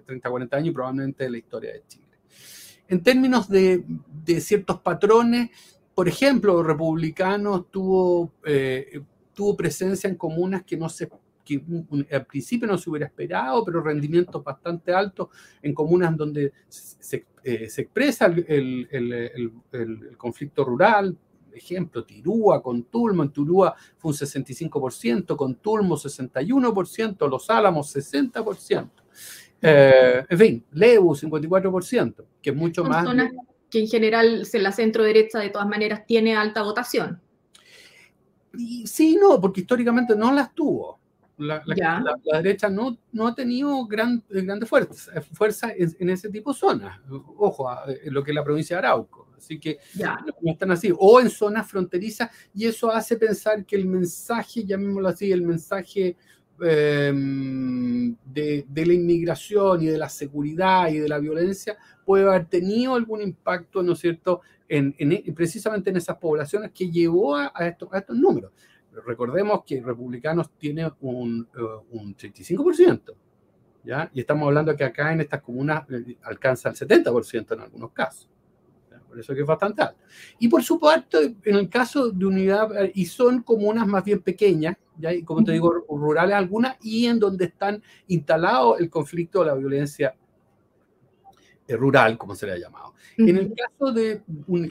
30, 0.05 0.29
40 0.29 0.57
años 0.57 0.69
y 0.69 0.71
probablemente 0.71 1.23
de 1.23 1.29
la 1.29 1.37
historia 1.37 1.73
de 1.73 1.83
Chile. 1.87 2.05
En 2.87 3.03
términos 3.03 3.49
de, 3.49 3.83
de 4.23 4.39
ciertos 4.39 4.79
patrones, 4.79 5.49
por 5.97 6.07
ejemplo, 6.07 6.61
republicanos 6.61 7.71
tuvo, 7.71 8.31
eh, 8.45 9.01
tuvo 9.33 9.57
presencia 9.57 10.07
en 10.07 10.15
comunas 10.15 10.63
que 10.63 10.77
no 10.77 10.89
se 10.89 11.09
que 11.47 11.63
al 12.11 12.25
principio 12.25 12.67
no 12.67 12.77
se 12.77 12.89
hubiera 12.89 13.05
esperado, 13.05 13.63
pero 13.63 13.81
rendimientos 13.81 14.43
bastante 14.43 14.93
altos 14.93 15.29
en 15.61 15.73
comunas 15.73 16.17
donde 16.17 16.51
se, 16.67 17.25
eh, 17.43 17.69
expresa 17.77 18.25
el, 18.25 19.53
conflicto 20.17 20.65
rural, 20.65 21.17
ejemplo, 21.53 22.03
Tirúa 22.03 22.61
con 22.61 22.83
Tulmo, 22.83 23.23
en 23.23 23.31
Tirúa 23.31 23.75
fue 23.97 24.11
un 24.11 24.17
65%, 24.17 25.35
con 25.35 25.55
Tulmo 25.55 25.95
61%, 25.95 27.29
Los 27.29 27.49
Álamos 27.49 27.95
60%. 27.95 28.89
Eh, 29.59 30.25
en 30.29 30.37
fin, 30.37 30.65
Lebu 30.73 31.15
54%, 31.15 32.25
que 32.41 32.49
es 32.51 32.55
mucho 32.55 32.83
más... 32.83 33.05
Zonas 33.05 33.31
que 33.69 33.79
en 33.79 33.87
general 33.87 34.47
la 34.53 34.71
centro 34.71 35.03
derecha 35.03 35.39
de 35.39 35.49
todas 35.49 35.67
maneras 35.67 36.05
tiene 36.05 36.35
alta 36.35 36.63
votación. 36.63 37.19
Y, 38.53 38.87
sí, 38.87 39.17
no, 39.19 39.39
porque 39.39 39.61
históricamente 39.61 40.15
no 40.15 40.31
las 40.31 40.53
tuvo. 40.53 40.99
La, 41.37 41.63
derecha 42.33 42.69
no, 42.69 42.97
no 43.11 43.27
ha 43.27 43.35
tenido 43.35 43.85
gran, 43.85 44.23
grandes 44.27 44.67
fuerzas 44.67 45.09
eh, 45.13 45.21
fuerza 45.21 45.71
en, 45.75 46.09
ese 46.09 46.29
tipo 46.29 46.51
de 46.51 46.59
zonas. 46.59 46.99
Ojo, 47.09 47.69
en 47.87 48.13
lo 48.13 48.23
que 48.23 48.31
es 48.31 48.35
la 48.35 48.43
provincia 48.43 48.75
de 48.75 48.79
Arauco. 48.79 49.27
Así 49.37 49.59
que 49.59 49.77
no, 49.95 50.51
están 50.51 50.71
así. 50.71 50.91
O 50.97 51.19
en 51.21 51.29
zonas 51.29 51.69
fronterizas, 51.69 52.31
y 52.53 52.65
eso 52.65 52.91
hace 52.91 53.17
pensar 53.17 53.65
que 53.65 53.75
el 53.75 53.85
mensaje, 53.85 54.65
llamémoslo 54.65 55.09
así, 55.09 55.31
el 55.31 55.43
mensaje 55.43 56.17
em, 56.59 58.15
de, 58.25 58.65
de, 58.67 58.85
la 58.85 58.93
inmigración 58.93 59.83
y 59.83 59.85
de 59.85 59.97
la 59.97 60.09
seguridad 60.09 60.89
y 60.89 60.97
de 60.97 61.07
la 61.07 61.19
violencia 61.19 61.77
puede 62.03 62.27
haber 62.27 62.45
tenido 62.45 62.95
algún 62.95 63.21
impacto, 63.21 63.83
¿no 63.83 63.93
es 63.93 63.99
cierto?, 63.99 64.41
en, 64.69 64.95
precisamente 65.33 65.89
en 65.89 65.97
esas 65.97 66.17
poblaciones 66.17 66.71
que 66.71 66.89
llevó 66.89 67.35
a, 67.35 67.51
estos, 67.61 67.89
a 67.93 67.99
estos 67.99 68.17
números 68.17 68.51
recordemos 69.05 69.63
que 69.65 69.81
republicanos 69.81 70.49
tiene 70.57 70.91
un, 71.01 71.47
uh, 71.55 71.97
un 71.97 72.15
35%, 72.15 73.13
¿ya? 73.83 74.09
Y 74.13 74.21
estamos 74.21 74.47
hablando 74.47 74.75
que 74.75 74.83
acá 74.83 75.13
en 75.13 75.21
estas 75.21 75.41
comunas 75.41 75.83
eh, 75.89 76.17
alcanza 76.23 76.69
el 76.69 76.75
70% 76.75 77.53
en 77.53 77.59
algunos 77.59 77.91
casos. 77.91 78.29
Por 79.07 79.19
eso 79.19 79.33
que 79.33 79.41
es 79.41 79.47
bastante 79.47 79.81
alto. 79.81 79.99
Y 80.37 80.49
por 80.49 80.63
supuesto, 80.63 81.19
en 81.21 81.55
el 81.55 81.69
caso 81.69 82.11
de 82.11 82.25
unidad, 82.25 82.83
eh, 82.83 82.91
y 82.93 83.05
son 83.05 83.41
comunas 83.41 83.87
más 83.87 84.03
bien 84.03 84.21
pequeñas, 84.21 84.75
¿ya? 84.97 85.13
Y 85.13 85.23
como 85.23 85.43
te 85.43 85.53
digo, 85.53 85.85
rurales 85.89 86.35
algunas, 86.35 86.77
y 86.81 87.05
en 87.05 87.19
donde 87.19 87.45
están 87.45 87.81
instalados 88.07 88.79
el 88.79 88.89
conflicto 88.89 89.41
o 89.41 89.45
la 89.45 89.55
violencia 89.55 90.15
rural, 91.75 92.17
como 92.17 92.35
se 92.35 92.45
le 92.45 92.53
ha 92.53 92.57
llamado. 92.57 92.93
En 93.17 93.35
el 93.35 93.53
caso 93.53 93.91
de 93.91 94.21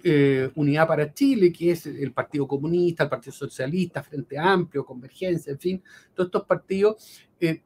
eh, 0.04 0.50
Unidad 0.54 0.86
para 0.86 1.12
Chile, 1.12 1.52
que 1.52 1.72
es 1.72 1.86
el 1.86 2.12
Partido 2.12 2.46
Comunista, 2.46 3.04
el 3.04 3.10
Partido 3.10 3.32
Socialista, 3.32 4.02
Frente 4.02 4.38
Amplio, 4.38 4.84
Convergencia, 4.84 5.52
en 5.52 5.58
fin, 5.58 5.82
todos 6.14 6.28
estos 6.28 6.44
partidos 6.44 7.20
eh, 7.40 7.60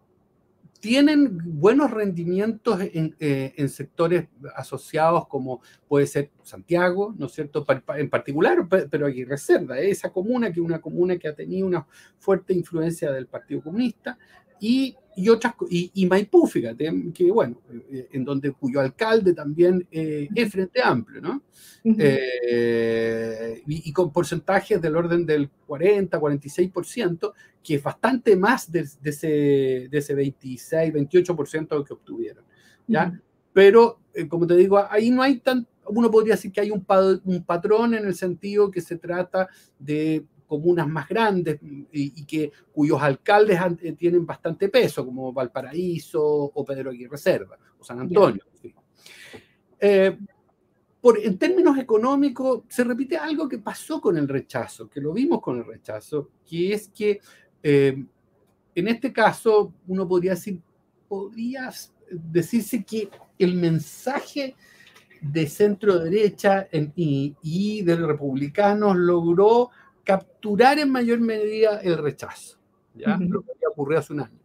tienen 0.80 1.38
buenos 1.60 1.90
rendimientos 1.90 2.80
en, 2.80 3.68
sectores 3.68 4.28
asociados 4.56 5.28
como 5.28 5.60
puede 5.86 6.06
ser 6.06 6.30
Santiago, 6.42 7.14
¿no 7.18 7.26
es 7.26 7.32
cierto? 7.32 7.66
En 7.96 8.08
particular, 8.08 8.66
pero 8.90 9.06
hay 9.06 9.24
reserva, 9.24 9.78
esa 9.78 10.10
comuna 10.10 10.46
que 10.50 10.58
es 10.60 10.66
una 10.66 10.80
comuna 10.80 11.18
que 11.18 11.28
ha 11.28 11.34
tenido 11.34 11.66
una 11.66 11.86
fuerte 12.18 12.54
influencia 12.54 13.12
del 13.12 13.26
Partido 13.26 13.62
Comunista 13.62 14.18
y 14.58 14.96
y 15.20 15.28
otras 15.28 15.54
y, 15.68 16.06
Maipú, 16.06 16.46
fíjate, 16.46 16.90
que 17.12 17.30
bueno, 17.30 17.60
eh, 17.90 18.08
en 18.12 18.24
donde 18.24 18.52
cuyo 18.52 18.80
alcalde 18.80 19.34
también 19.34 19.86
eh, 19.92 20.28
es 20.34 20.50
Frente 20.50 20.80
Amplio, 20.82 21.20
¿no? 21.20 21.42
Eh, 21.84 23.62
y, 23.66 23.92
con 23.92 24.10
porcentajes 24.10 24.80
del 24.80 24.96
orden 24.96 25.26
del 25.26 25.50
40, 25.66 26.18
46%, 26.18 27.32
que 27.62 27.74
es 27.74 27.82
bastante 27.82 28.34
más 28.34 28.72
de, 28.72 28.86
ese, 29.04 29.88
de 29.90 29.98
ese 29.98 30.14
26, 30.14 30.94
28% 30.94 31.84
que 31.84 31.92
obtuvieron, 31.92 32.44
¿ya? 32.86 33.20
Pero, 33.52 34.00
como 34.28 34.46
te 34.46 34.56
digo, 34.56 34.82
ahí 34.90 35.10
no 35.10 35.22
hay 35.22 35.38
tan, 35.38 35.66
uno 35.86 36.10
podría 36.10 36.34
decir 36.34 36.50
que 36.50 36.62
hay 36.62 36.70
un, 36.70 36.86
un 37.24 37.44
patrón 37.44 37.94
en 37.94 38.06
el 38.06 38.14
sentido 38.14 38.70
que 38.70 38.80
se 38.80 38.96
trata 38.96 39.48
de 39.78 40.24
comunas 40.50 40.88
más 40.88 41.08
grandes 41.08 41.60
y, 41.92 42.26
que, 42.26 42.50
cuyos 42.72 43.00
alcaldes 43.00 43.56
eh, 43.82 43.92
tienen 43.92 44.26
bastante 44.26 44.68
peso, 44.68 45.06
como 45.06 45.32
Valparaíso 45.32 46.20
o 46.20 46.64
Pedro 46.64 46.90
Aguirre 46.90 47.12
Reserva 47.12 47.56
o 47.78 47.84
San 47.84 48.00
Antonio. 48.00 48.42
Eh, 49.78 50.18
por, 51.00 51.20
en 51.20 51.38
términos 51.38 51.78
económicos, 51.78 52.64
se 52.66 52.82
repite 52.82 53.16
algo 53.16 53.48
que 53.48 53.58
pasó 53.58 54.00
con 54.00 54.18
el 54.18 54.26
rechazo, 54.26 54.90
que 54.90 55.00
lo 55.00 55.12
vimos 55.12 55.40
con 55.40 55.58
el 55.58 55.64
rechazo, 55.64 56.30
que 56.44 56.72
es 56.72 56.88
que 56.88 57.20
eh, 57.62 58.04
en 58.74 58.88
este 58.88 59.12
caso 59.12 59.72
uno 59.86 60.08
podría 60.08 60.32
decir, 60.32 60.60
podría 61.06 61.70
decirse 62.10 62.82
que 62.82 63.08
el 63.38 63.54
mensaje 63.54 64.56
de 65.20 65.46
centro 65.46 66.00
derecha 66.00 66.66
y, 66.96 67.36
y 67.40 67.82
de 67.82 67.94
republicanos 67.94 68.96
logró 68.96 69.70
capturar 70.04 70.78
en 70.78 70.90
mayor 70.90 71.20
medida 71.20 71.80
el 71.80 71.98
rechazo, 71.98 72.58
¿ya? 72.94 73.16
lo 73.18 73.42
que 73.42 73.66
ocurrió 73.70 73.98
hace 73.98 74.12
un 74.12 74.20
año. 74.20 74.40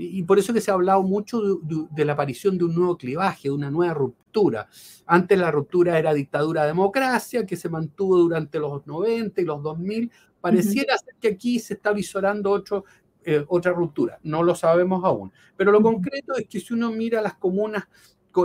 Y, 0.00 0.22
por 0.22 0.38
eso 0.38 0.52
que 0.52 0.60
se 0.60 0.70
ha 0.70 0.74
hablado 0.74 1.02
mucho 1.02 1.40
de, 1.40 2.04
la 2.04 2.12
aparición 2.12 2.56
de 2.56 2.64
un 2.64 2.74
nuevo 2.74 2.96
clivaje, 2.96 3.48
de 3.48 3.54
una 3.54 3.68
nueva 3.68 3.94
ruptura. 3.94 4.68
Antes 5.06 5.36
la 5.36 5.50
ruptura 5.50 5.98
era 5.98 6.14
dictadura-democracia, 6.14 7.44
que 7.44 7.56
se 7.56 7.68
mantuvo 7.68 8.16
durante 8.16 8.60
los 8.60 8.86
90 8.86 9.40
y 9.40 9.44
los 9.44 9.60
2000. 9.60 10.12
Pareciera 10.40 10.96
ser 10.98 11.14
que 11.20 11.28
aquí 11.28 11.58
se 11.58 11.74
está 11.74 11.92
visorando 11.92 12.52
otro, 12.52 12.84
eh, 13.24 13.44
otra 13.48 13.72
ruptura. 13.72 14.20
No 14.22 14.44
lo 14.44 14.54
sabemos 14.54 15.04
aún. 15.04 15.32
Pero 15.56 15.72
lo 15.72 15.82
concreto 15.82 16.36
es 16.36 16.46
que 16.46 16.60
si 16.60 16.74
uno 16.74 16.92
mira 16.92 17.20
las 17.20 17.34
comunas 17.34 17.88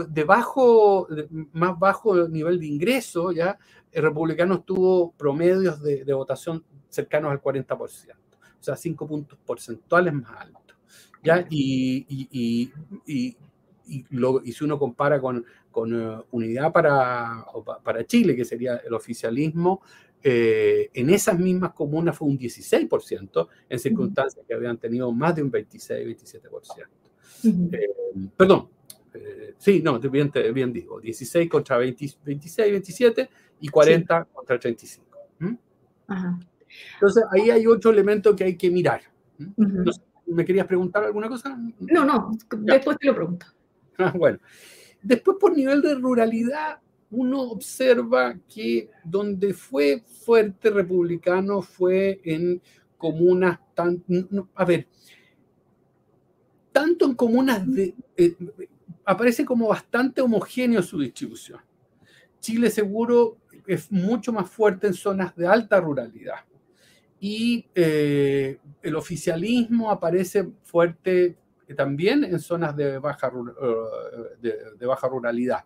de 0.10 0.24
bajo, 0.24 1.08
más 1.52 1.78
bajo 1.78 2.28
nivel 2.30 2.60
de 2.60 2.66
ingreso, 2.66 3.32
ya 3.32 3.60
el 3.94 4.04
republicano 4.04 4.62
tuvo 4.62 5.12
promedios 5.14 5.82
de, 5.82 6.14
votación 6.14 6.64
cercanos 6.90 7.32
al 7.32 7.42
40%, 7.42 7.78
o 7.80 7.88
sea, 8.60 8.76
5 8.76 9.08
puntos 9.08 9.40
porcentuales 9.46 10.14
más 10.14 10.32
altos. 10.38 10.78
¿ya? 11.24 11.46
Y, 11.50 12.06
y, 12.10 12.74
y, 13.06 13.38
y, 13.86 14.52
si 14.52 14.64
uno 14.64 14.80
compara 14.80 15.22
con, 15.22 15.46
con 15.72 15.94
uh, 15.94 16.24
Unidad 16.32 16.72
para, 16.72 17.46
para 17.84 18.06
Chile, 18.06 18.36
que 18.36 18.46
sería 18.46 18.78
el 18.78 18.94
oficialismo, 18.94 19.82
eh, 20.26 20.90
en 20.94 21.10
esas 21.10 21.38
mismas 21.38 21.74
comunas 21.74 22.18
fue 22.18 22.30
un 22.30 22.40
16%, 22.40 23.48
en 23.70 23.80
circunstancias 23.80 24.46
que 24.48 24.54
habían 24.54 24.78
tenido 24.78 25.12
más 25.12 25.36
de 25.36 25.44
un 25.44 25.52
26-27%. 25.52 26.88
Eh, 27.74 28.30
perdón, 28.38 28.70
eh, 29.14 29.54
sí, 29.58 29.82
no, 29.82 30.00
bien, 30.00 30.32
bien 30.54 30.74
digo, 30.74 31.00
16 31.00 31.50
contra 31.50 31.78
26, 31.78 32.20
27 32.24 33.30
y 33.62 33.68
40 33.68 34.26
contra 34.26 34.60
35. 34.60 35.06
Entonces, 36.96 37.24
ahí 37.32 37.50
hay 37.50 37.68
otro 37.68 37.92
elemento 37.92 38.36
que 38.36 38.44
hay 38.44 38.58
que 38.58 38.70
mirar. 38.70 39.02
¿Me 40.26 40.46
querías 40.46 40.66
preguntar 40.66 41.04
alguna 41.04 41.30
cosa? 41.30 41.58
No, 41.80 42.06
no, 42.06 42.32
después 42.60 42.98
te 42.98 43.08
lo 43.08 43.16
pregunto. 43.16 43.46
Ah, 43.96 44.12
bueno, 44.12 44.40
después 45.04 45.38
por 45.40 45.56
nivel 45.56 45.80
de 45.84 45.94
ruralidad, 45.94 46.80
uno 47.12 47.42
observa 47.44 48.36
que 48.52 48.90
donde 49.04 49.54
fue 49.54 50.02
fuerte 50.26 50.72
republicano 50.72 51.62
fue 51.62 52.20
en 52.24 52.60
comunas 52.98 53.60
tan... 53.76 54.04
a 54.56 54.66
ver, 54.66 54.88
tanto 56.72 57.06
en 57.06 57.14
comunas 57.14 57.72
de... 57.72 57.94
Eh, 58.18 58.36
aparece 59.06 59.46
como 59.46 59.68
bastante 59.68 60.22
homogéneo 60.22 60.82
su 60.82 61.00
distribución. 61.00 61.60
Chile 62.40 62.70
seguro 62.70 63.38
es 63.66 63.92
mucho 63.92 64.34
más 64.34 64.50
fuerte 64.50 64.88
en 64.88 64.94
zonas 64.94 65.36
de 65.36 65.48
alta 65.48 65.80
ruralidad. 65.80 66.40
Y 67.20 67.66
eh, 67.74 68.60
el 68.82 68.96
oficialismo 68.96 69.90
aparece 69.90 70.50
fuerte 70.64 71.38
también 71.76 72.24
en 72.24 72.40
zonas 72.40 72.76
de 72.76 73.00
baja, 73.00 73.32
baja 74.86 75.08
ruralidad. 75.08 75.64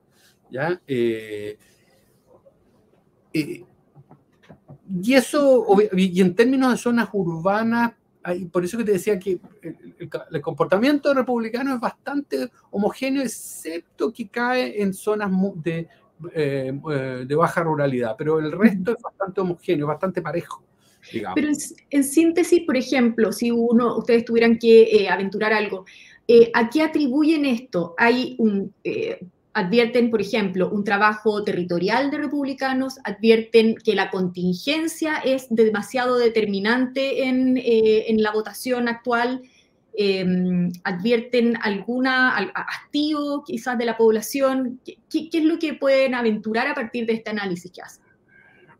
¿ya? 0.49 0.79
y 5.03 5.13
eso, 5.13 5.65
y 5.93 6.21
en 6.21 6.35
términos 6.35 6.71
de 6.71 6.77
zonas 6.77 7.09
urbanas, 7.11 7.93
por 8.51 8.63
eso 8.63 8.77
que 8.77 8.83
te 8.83 8.93
decía 8.93 9.19
que 9.19 9.39
el, 10.31 10.41
comportamiento 10.41 11.13
republicano 11.13 11.75
es 11.75 11.79
bastante 11.79 12.49
homogéneo, 12.71 13.23
excepto 13.23 14.11
que 14.11 14.27
cae 14.27 14.81
en 14.81 14.93
zonas 14.93 15.31
de, 15.55 15.87
eh, 16.33 16.79
eh, 16.91 17.25
de 17.27 17.35
baja 17.35 17.63
ruralidad, 17.63 18.15
pero 18.17 18.39
el 18.39 18.51
resto 18.51 18.91
es 18.91 19.01
bastante 19.01 19.41
homogéneo, 19.41 19.87
bastante 19.87 20.21
parejo. 20.21 20.63
Digamos. 21.11 21.35
Pero 21.35 21.47
en, 21.89 22.03
síntesis, 22.03 22.63
por 22.65 22.75
ejemplo, 22.75 23.31
si 23.31 23.51
uno, 23.51 23.97
ustedes 23.97 24.25
tuvieran 24.25 24.57
que 24.57 24.83
eh, 24.83 25.09
aventurar 25.09 25.53
algo, 25.53 25.85
¿a 26.53 26.69
qué 26.69 26.81
atribuyen 26.81 27.45
esto? 27.45 27.95
¿Hay 27.97 28.35
un, 28.39 28.73
advierten, 29.57 30.11
por 30.11 30.21
ejemplo, 30.21 30.69
un 30.69 30.83
trabajo 30.83 31.43
territorial 31.43 32.11
de 32.11 32.19
republicanos, 32.19 32.99
advierten 33.03 33.75
que 33.75 33.95
la 33.95 34.11
contingencia 34.11 35.15
es 35.17 35.47
demasiado 35.49 36.15
determinante 36.19 37.23
en, 37.23 37.57
eh, 37.57 38.05
la 38.19 38.31
votación 38.31 38.87
actual, 38.87 39.41
em, 39.95 40.71
advierten 40.83 41.57
alguna 41.63 42.37
hastío 42.37 43.43
quizás 43.47 43.79
de 43.79 43.85
la 43.85 43.97
población. 43.97 44.79
¿Qué, 44.85 45.29
es 45.33 45.43
lo 45.43 45.57
que 45.57 45.73
pueden 45.73 46.13
aventurar 46.13 46.67
a 46.67 46.75
partir 46.75 47.07
de 47.07 47.13
este 47.13 47.31
análisis 47.31 47.71
que 47.71 47.81
hacen? 47.81 48.03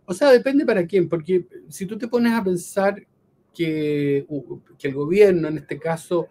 O 0.06 0.14
sea, 0.14 0.32
depende 0.32 0.64
para 0.64 0.86
quién, 0.86 1.10
porque 1.10 1.48
si 1.70 1.88
tú 1.88 1.98
te 1.98 2.08
pones 2.08 2.34
a 2.34 2.44
pensar 2.44 3.04
que, 3.52 4.28
que 4.78 4.88
el 4.90 4.94
gobierno, 4.94 5.48
en 5.48 5.58
este 5.58 5.80
caso 5.80 6.28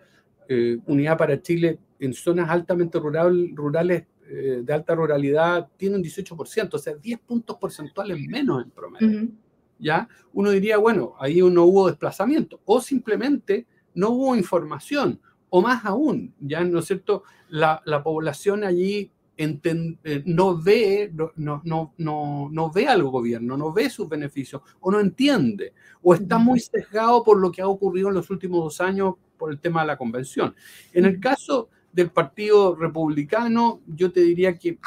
eh, 0.49 0.79
Unidad 0.87 1.19
para 1.19 1.43
Chile, 1.43 1.81
en 1.99 2.15
zonas 2.15 2.49
altamente 2.49 3.01
rural, 3.01 3.51
rurales 3.55 4.05
eh, 4.29 4.63
de 4.65 4.73
alta 4.73 4.95
ruralidad 4.95 5.69
tiene 5.77 5.97
un 5.97 6.03
18%, 6.03 6.75
o 6.75 6.79
sea, 6.79 6.95
10 6.95 7.21
puntos 7.21 7.57
porcentuales 7.57 8.19
menos 8.29 8.65
en 8.65 8.71
promedio. 8.71 9.29
¿Ya? 9.79 10.09
Uno 10.33 10.51
diría, 10.51 10.79
bueno, 10.79 11.15
ahí 11.19 11.41
no 11.41 11.65
hubo 11.65 11.89
desplazamiento, 11.89 12.61
o 12.65 12.81
simplemente 12.81 13.67
no 13.95 14.11
hubo 14.11 14.37
información, 14.37 15.21
o 15.51 15.61
más 15.61 15.85
aún, 15.85 16.35
¿ya? 16.41 16.65
¿No 16.65 16.79
es 16.79 16.87
cierto? 16.87 17.25
La, 17.49 17.83
la 17.85 18.03
población 18.03 18.65
allí 18.65 19.11
eh, 19.39 20.23
no 20.25 20.57
ve, 20.57 21.13
no, 21.13 21.31
no, 21.37 21.93
no, 21.99 22.49
no, 22.51 22.71
ve 22.71 22.89
al 22.89 23.03
gobierno, 23.05 23.57
no 23.57 23.71
ve 23.71 23.91
sus 23.91 24.09
beneficios, 24.09 24.63
o 24.81 24.91
no 24.91 24.99
entiende, 24.99 25.75
o 26.03 26.15
está 26.15 26.39
muy 26.39 26.59
sesgado 26.59 27.23
por 27.23 27.39
lo 27.39 27.53
que 27.53 27.61
ha 27.61 27.69
ocurrido 27.69 28.09
en 28.09 28.15
los 28.15 28.31
últimos 28.31 28.65
dos 28.65 28.81
años 28.81 29.15
por 29.37 29.51
el 29.51 29.59
tema 29.61 29.83
de 29.83 29.89
la 29.89 29.99
convención. 29.99 30.55
En 30.93 31.05
el 31.05 31.21
caso 31.21 31.69
del 31.97 32.11
Partido 32.11 32.77
Republicano, 32.77 33.81
yo 33.87 34.13
te 34.13 34.21
diría 34.21 34.59
que 34.59 34.79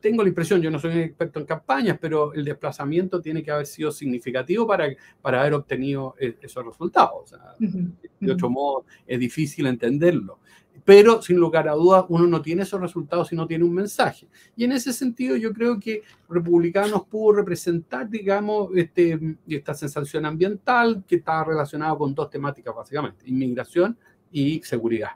tengo 0.00 0.22
la 0.22 0.30
impresión, 0.30 0.62
yo 0.62 0.70
no 0.70 0.78
soy 0.78 0.92
un 0.92 1.00
experto 1.00 1.38
en 1.38 1.44
campañas, 1.44 1.98
pero 2.00 2.32
el 2.32 2.46
desplazamiento 2.46 3.20
tiene 3.20 3.42
que 3.42 3.50
haber 3.50 3.66
sido 3.66 3.92
significativo 3.92 4.66
para, 4.66 4.88
para 5.20 5.40
haber 5.40 5.52
obtenido 5.52 6.14
e, 6.18 6.34
esos 6.40 6.64
resultados. 6.64 7.34
De 7.58 8.32
otro 8.32 8.48
modo, 8.48 8.86
es 9.06 9.20
difícil 9.20 9.66
entenderlo. 9.66 10.38
Pero, 10.82 11.20
sin 11.20 11.36
lugar 11.36 11.68
a 11.68 11.72
dudas, 11.72 12.06
uno 12.08 12.26
no 12.26 12.40
tiene 12.40 12.62
esos 12.62 12.80
resultados 12.80 13.28
si 13.28 13.36
no 13.36 13.46
tiene 13.46 13.64
un 13.64 13.74
mensaje. 13.74 14.26
Y 14.56 14.64
en 14.64 14.72
ese 14.72 14.94
sentido, 14.94 15.36
yo 15.36 15.52
creo 15.52 15.78
que 15.78 16.02
Republicanos 16.30 17.04
pudo 17.06 17.34
representar, 17.34 18.08
digamos, 18.08 18.70
este, 18.74 19.36
esta 19.46 19.74
sensación 19.74 20.24
ambiental 20.24 21.04
que 21.06 21.16
está 21.16 21.44
relacionada 21.44 21.94
con 21.96 22.14
dos 22.14 22.30
temáticas, 22.30 22.74
básicamente, 22.74 23.28
inmigración 23.28 23.98
y 24.32 24.62
seguridad. 24.62 25.10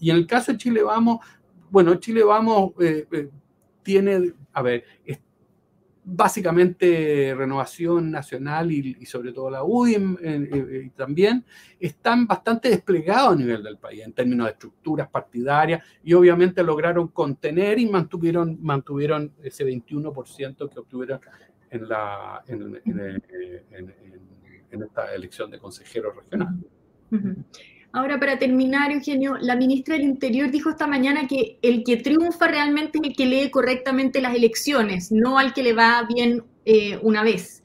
Y 0.00 0.10
en 0.10 0.16
el 0.16 0.26
caso 0.26 0.52
de 0.52 0.58
Chile 0.58 0.82
Vamos, 0.82 1.24
bueno, 1.70 1.94
Chile 1.96 2.22
Vamos 2.22 2.72
eh, 2.80 3.06
eh, 3.10 3.30
tiene, 3.82 4.32
a 4.52 4.62
ver, 4.62 4.84
básicamente 6.10 7.34
Renovación 7.36 8.10
Nacional 8.10 8.72
y, 8.72 9.04
sobre 9.04 9.32
todo 9.32 9.50
la 9.50 9.62
UDI 9.62 10.16
eh, 10.22 10.90
también 10.96 11.44
están 11.78 12.26
bastante 12.26 12.70
desplegados 12.70 13.34
a 13.34 13.36
nivel 13.36 13.62
del 13.62 13.76
país 13.76 14.02
en 14.02 14.14
términos 14.14 14.46
de 14.46 14.52
estructuras 14.52 15.08
partidarias 15.08 15.84
y 16.02 16.14
obviamente 16.14 16.62
lograron 16.62 17.08
contener 17.08 17.78
y 17.78 17.86
mantuvieron, 17.86 18.58
mantuvieron 18.62 19.32
ese 19.42 19.66
21% 19.66 20.70
que 20.70 20.78
obtuvieron 20.78 21.20
en, 21.70 21.88
la, 21.88 22.42
en, 22.46 22.82
esta 24.82 25.14
elección 25.14 25.50
de 25.50 25.58
consejeros 25.58 26.16
regionales. 26.16 26.64
Ahora, 27.98 28.20
para 28.20 28.38
terminar, 28.38 28.92
Eugenio, 28.92 29.38
la 29.40 29.56
ministra 29.56 29.96
del 29.96 30.04
Interior 30.04 30.52
dijo 30.52 30.70
esta 30.70 30.86
mañana 30.86 31.26
que 31.26 31.58
el 31.62 31.82
que 31.82 31.96
triunfa 31.96 32.46
realmente 32.46 33.00
es 33.02 33.08
el 33.08 33.16
que 33.16 33.26
lee 33.26 33.50
correctamente 33.50 34.20
las 34.20 34.36
elecciones, 34.36 35.10
no 35.10 35.36
al 35.36 35.52
que 35.52 35.64
le 35.64 35.72
va 35.72 36.06
bien 36.08 36.44
eh, 36.64 37.00
una 37.02 37.24
vez. 37.24 37.60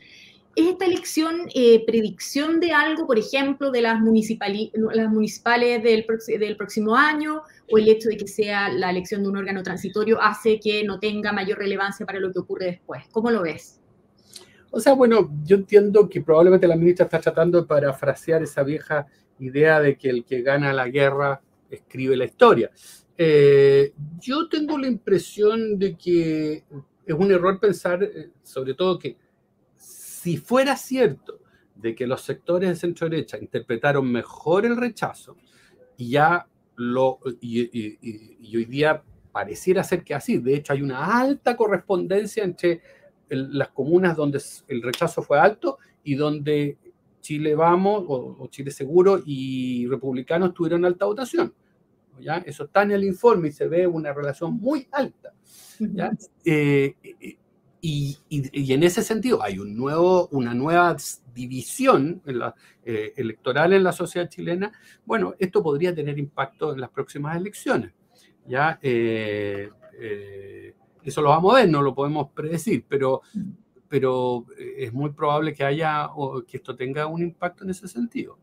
¿Es 0.56 0.66
esta 0.66 0.86
elección 0.86 1.42
eh, 1.54 1.86
predicción 1.86 2.60
de 2.60 2.72
algo, 2.72 3.06
por 3.06 3.20
ejemplo, 3.20 3.70
de 3.70 3.82
las, 3.82 4.00
municipales 4.00 4.72
del, 5.84 6.08
del, 6.40 6.58
próximo 6.58 6.96
año, 6.96 7.44
o 7.72 7.78
el 7.78 7.88
hecho 7.88 8.10
de 8.10 8.18
que 8.18 8.28
sea 8.28 8.70
la 8.70 8.90
elección 8.90 9.22
de 9.22 9.30
un 9.30 9.38
órgano 9.38 9.62
transitorio 9.62 10.20
hace 10.20 10.60
que 10.60 10.84
no 10.84 10.98
tenga 10.98 11.32
mayor 11.32 11.60
relevancia 11.60 12.08
para 12.08 12.20
lo 12.20 12.34
que 12.34 12.40
ocurre 12.40 12.66
después? 12.66 13.04
¿Cómo 13.12 13.30
lo 13.30 13.44
ves? 13.44 13.80
O 14.72 14.80
sea, 14.80 14.94
bueno, 14.94 15.30
yo 15.44 15.58
entiendo 15.58 16.10
que 16.10 16.22
probablemente 16.22 16.68
la 16.68 16.76
ministra 16.76 17.06
está 17.06 17.20
tratando 17.20 17.62
de 17.62 17.68
parafrasear 17.68 18.42
esa 18.42 18.64
vieja 18.64 19.06
idea 19.40 19.80
de 19.80 19.98
que 19.98 20.10
el 20.10 20.26
que 20.26 20.42
gana 20.42 20.74
la 20.74 20.88
guerra 20.88 21.42
escribe 21.70 22.16
la 22.16 22.26
historia. 22.26 22.72
Eh, 23.18 23.94
yo 24.20 24.48
tengo 24.50 24.78
la 24.78 24.88
impresión 24.88 25.78
de 25.78 25.96
que 25.96 26.64
es 27.06 27.16
un 27.16 27.32
error 27.32 27.60
pensar, 27.60 28.04
eh, 28.04 28.30
sobre 28.42 28.74
todo 28.74 28.98
que 28.98 29.18
si 29.78 30.38
fuera 30.38 30.76
cierto 30.76 31.42
de 31.76 31.94
que 31.94 32.08
los 32.08 32.22
sectores 32.22 32.70
de 32.70 32.76
centro 32.76 33.10
derecha 33.10 33.38
interpretaron 33.38 34.10
mejor 34.10 34.66
el 34.66 34.78
rechazo 34.78 35.36
y 35.98 36.12
ya 36.12 36.48
lo 36.76 37.20
y, 37.42 38.56
hoy 38.56 38.66
día 38.66 39.04
pareciera 39.32 39.84
ser 39.84 40.04
que 40.04 40.14
así, 40.14 40.38
de 40.38 40.56
hecho 40.56 40.74
hay 40.74 40.82
una 40.82 41.20
alta 41.20 41.58
correspondencia 41.58 42.44
entre 42.44 42.82
las 43.30 43.70
comunas 43.70 44.16
donde 44.16 44.42
el 44.68 44.82
rechazo 44.82 45.22
fue 45.22 45.40
alto 45.40 45.78
y 46.04 46.16
donde 46.16 46.78
Chile 47.24 47.56
Vamos 47.56 48.04
o, 48.08 48.48
Chile 48.50 48.70
Seguro 48.70 49.24
y 49.26 49.88
Republicanos 49.88 50.54
tuvieron 50.54 50.86
alta 50.86 51.06
votación. 51.06 51.54
¿ya? 52.20 52.38
Eso 52.40 52.66
está 52.66 52.84
en 52.84 52.92
el 52.92 53.04
informe 53.06 53.48
y 53.48 53.52
se 53.54 53.68
ve 53.68 53.88
una 53.88 54.14
relación 54.14 54.56
muy 54.56 54.88
alta. 54.92 55.34
¿ya? 55.80 56.12
Eh, 56.46 56.96
y, 57.82 58.18
y, 58.30 58.74
en 58.74 58.84
ese 58.84 59.02
sentido 59.02 59.42
hay 59.42 59.58
un 59.58 59.76
nuevo, 59.76 60.28
una 60.32 60.54
nueva 60.54 60.96
división 61.34 62.22
en 62.26 62.40
la, 62.40 62.56
eh, 62.86 63.14
electoral 63.16 63.74
en 63.74 63.84
la 63.84 63.94
sociedad 63.94 64.30
chilena. 64.30 64.72
Bueno, 65.06 65.34
esto 65.40 65.64
podría 65.64 65.96
tener 65.96 66.20
impacto 66.20 66.74
en 66.74 66.82
las 66.82 66.90
próximas 66.90 67.38
elecciones. 67.38 67.94
¿ya? 68.46 68.80
Eh, 68.82 69.70
eso 71.04 71.22
lo 71.22 71.30
vamos 71.30 71.54
a 71.54 71.62
ver, 71.62 71.70
no 71.70 71.82
lo 71.82 71.96
podemos 71.96 72.32
predecir, 72.32 72.86
pero 72.88 73.22
pero 73.94 74.48
eh, 74.58 74.86
es 74.86 74.92
muy 74.92 75.12
probable 75.12 75.54
que 75.54 75.64
haya 75.64 76.08
o 76.16 76.44
que 76.44 76.58
esto 76.58 76.76
tenga 76.76 77.06
un 77.06 77.22
impacto 77.22 77.64
en 77.64 77.70
ese 77.70 77.88
sentido. 77.88 78.40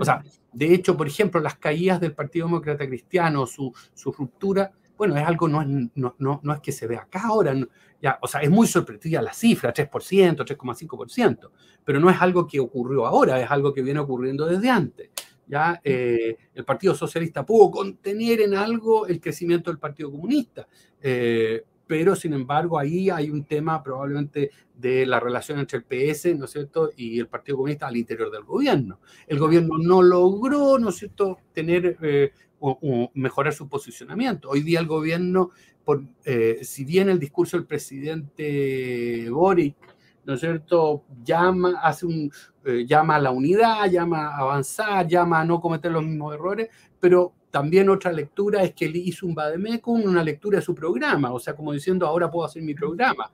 O 0.00 0.02
sea, 0.02 0.24
de 0.50 0.72
hecho, 0.72 0.96
por 0.96 1.06
ejemplo, 1.06 1.42
las 1.42 1.56
caídas 1.56 2.00
del 2.00 2.14
Partido 2.14 2.46
Demócrata 2.46 2.86
Cristiano, 2.86 3.44
su, 3.44 3.70
su 3.92 4.12
ruptura, 4.12 4.72
bueno, 4.96 5.14
es 5.18 5.26
algo, 5.26 5.46
no 5.46 5.62
no, 5.62 6.14
no, 6.18 6.40
no 6.42 6.54
es 6.54 6.60
que 6.60 6.72
se 6.72 6.86
vea 6.86 7.00
acá 7.02 7.24
ahora, 7.26 7.54
ya, 8.00 8.18
o 8.22 8.26
sea, 8.26 8.40
es 8.40 8.48
muy 8.48 8.66
sorprendida 8.66 9.20
la 9.20 9.34
cifra, 9.34 9.74
3%, 9.74 9.90
3,5%, 9.90 11.50
pero 11.84 12.00
no 12.00 12.08
es 12.08 12.18
algo 12.22 12.46
que 12.46 12.58
ocurrió 12.58 13.04
ahora, 13.04 13.38
es 13.38 13.50
algo 13.50 13.74
que 13.74 13.82
viene 13.82 14.00
ocurriendo 14.00 14.46
desde 14.46 14.70
antes. 14.70 15.10
Ya 15.46 15.82
eh, 15.84 16.34
el 16.54 16.64
Partido 16.64 16.94
Socialista 16.94 17.44
pudo 17.44 17.70
contener 17.70 18.40
en 18.40 18.54
algo 18.54 19.06
el 19.06 19.20
crecimiento 19.20 19.70
del 19.70 19.78
Partido 19.78 20.10
Comunista, 20.10 20.66
eh, 21.02 21.62
pero 21.86 22.16
sin 22.16 22.32
embargo 22.32 22.78
ahí 22.78 23.10
hay 23.10 23.30
un 23.30 23.44
tema 23.44 23.82
probablemente 23.82 24.50
de 24.74 25.06
la 25.06 25.20
relación 25.20 25.58
entre 25.58 25.78
el 25.78 25.84
PS, 25.84 26.34
¿no 26.36 26.46
es 26.46 26.50
cierto?, 26.50 26.90
y 26.96 27.18
el 27.18 27.28
Partido 27.28 27.56
Comunista 27.58 27.86
al 27.86 27.96
interior 27.96 28.30
del 28.30 28.44
gobierno. 28.44 29.00
El 29.26 29.38
gobierno 29.38 29.78
no 29.78 30.02
logró, 30.02 30.78
¿no 30.78 30.88
es 30.88 30.96
cierto?, 30.96 31.38
tener 31.52 31.96
eh, 32.02 32.32
o, 32.60 33.10
mejorar 33.14 33.52
su 33.52 33.68
posicionamiento. 33.68 34.48
Hoy 34.48 34.62
día 34.62 34.80
el 34.80 34.86
gobierno, 34.86 35.50
por, 35.84 36.02
eh, 36.24 36.60
si 36.62 36.84
bien 36.84 37.08
el 37.08 37.18
discurso 37.18 37.56
del 37.56 37.66
presidente 37.66 39.28
Boric, 39.30 39.76
¿no 40.24 40.34
es 40.34 40.40
cierto?, 40.40 41.04
llama, 41.22 41.80
hace 41.82 42.06
un, 42.06 42.32
eh, 42.64 42.84
llama 42.86 43.16
a 43.16 43.20
la 43.20 43.30
unidad, 43.30 43.90
llama 43.90 44.28
a 44.28 44.38
avanzar, 44.38 45.06
llama 45.06 45.40
a 45.40 45.44
no 45.44 45.60
cometer 45.60 45.92
los 45.92 46.02
mismos 46.02 46.34
errores, 46.34 46.68
pero 46.98 47.34
también 47.54 47.88
otra 47.88 48.10
lectura 48.10 48.64
es 48.64 48.74
que 48.74 48.86
él 48.86 48.96
hizo 48.96 49.26
un 49.26 49.32
Bademecum, 49.32 50.02
una 50.02 50.24
lectura 50.24 50.58
de 50.58 50.64
su 50.64 50.74
programa, 50.74 51.32
o 51.32 51.38
sea, 51.38 51.54
como 51.54 51.72
diciendo, 51.72 52.04
ahora 52.04 52.28
puedo 52.28 52.44
hacer 52.44 52.62
mi 52.62 52.74
programa. 52.74 53.30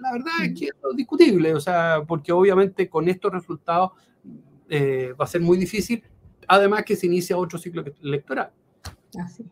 La 0.00 0.10
verdad 0.10 0.32
es 0.42 0.58
que 0.58 0.64
es 0.64 0.96
discutible, 0.96 1.54
o 1.54 1.60
sea, 1.60 2.02
porque 2.04 2.32
obviamente 2.32 2.88
con 2.88 3.08
estos 3.08 3.32
resultados 3.32 3.92
eh, 4.68 5.12
va 5.12 5.26
a 5.26 5.28
ser 5.28 5.42
muy 5.42 5.58
difícil, 5.58 6.02
además 6.48 6.82
que 6.82 6.96
se 6.96 7.06
inicia 7.06 7.38
otro 7.38 7.56
ciclo 7.56 7.84
electoral. 8.02 8.50
Así. 9.16 9.44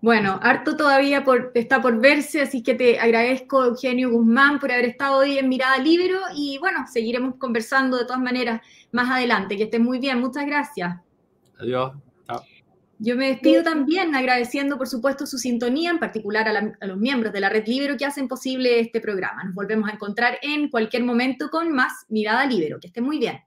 Bueno, 0.00 0.38
harto 0.40 0.76
todavía 0.76 1.24
por, 1.24 1.50
está 1.56 1.82
por 1.82 2.00
verse, 2.00 2.42
así 2.42 2.62
que 2.62 2.74
te 2.74 3.00
agradezco, 3.00 3.64
Eugenio 3.64 4.12
Guzmán, 4.12 4.60
por 4.60 4.70
haber 4.70 4.84
estado 4.84 5.18
hoy 5.18 5.38
en 5.38 5.48
Mirada 5.48 5.78
Libero 5.78 6.20
y 6.36 6.58
bueno, 6.58 6.86
seguiremos 6.86 7.34
conversando 7.34 7.96
de 7.96 8.04
todas 8.04 8.22
maneras 8.22 8.60
más 8.92 9.10
adelante. 9.10 9.56
Que 9.56 9.64
estés 9.64 9.80
muy 9.80 9.98
bien, 9.98 10.20
muchas 10.20 10.46
gracias. 10.46 11.00
Adiós. 11.58 11.94
Yo 13.00 13.14
me 13.14 13.28
despido 13.28 13.62
también 13.62 14.16
agradeciendo, 14.16 14.76
por 14.76 14.88
supuesto, 14.88 15.24
su 15.24 15.38
sintonía, 15.38 15.90
en 15.90 16.00
particular 16.00 16.48
a, 16.48 16.74
a, 16.80 16.86
los 16.86 16.98
miembros 16.98 17.32
de 17.32 17.38
la 17.38 17.48
Red 17.48 17.64
Libero 17.68 17.96
que 17.96 18.04
hacen 18.04 18.26
posible 18.26 18.80
este 18.80 19.00
programa. 19.00 19.44
Nos 19.44 19.54
volvemos 19.54 19.88
a 19.88 19.92
encontrar 19.92 20.38
en 20.42 20.68
cualquier 20.68 21.04
momento 21.04 21.48
con 21.48 21.70
más 21.70 21.92
Mirada 22.08 22.44
Libero. 22.44 22.80
Que 22.80 22.88
esté 22.88 23.00
muy 23.00 23.18
bien. 23.18 23.38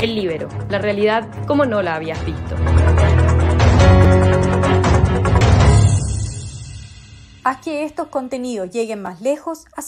El 0.00 0.14
Libero, 0.14 0.48
la 0.70 0.78
realidad 0.78 1.28
como 1.46 1.66
no 1.66 1.82
la 1.82 1.96
habías 1.96 2.24
visto. 2.24 2.56
Haz 7.44 7.58
que 7.58 7.84
estos 7.84 8.08
contenidos 8.08 8.70
lleguen 8.70 9.02
más 9.02 9.20
lejos, 9.20 9.66
así 9.76 9.82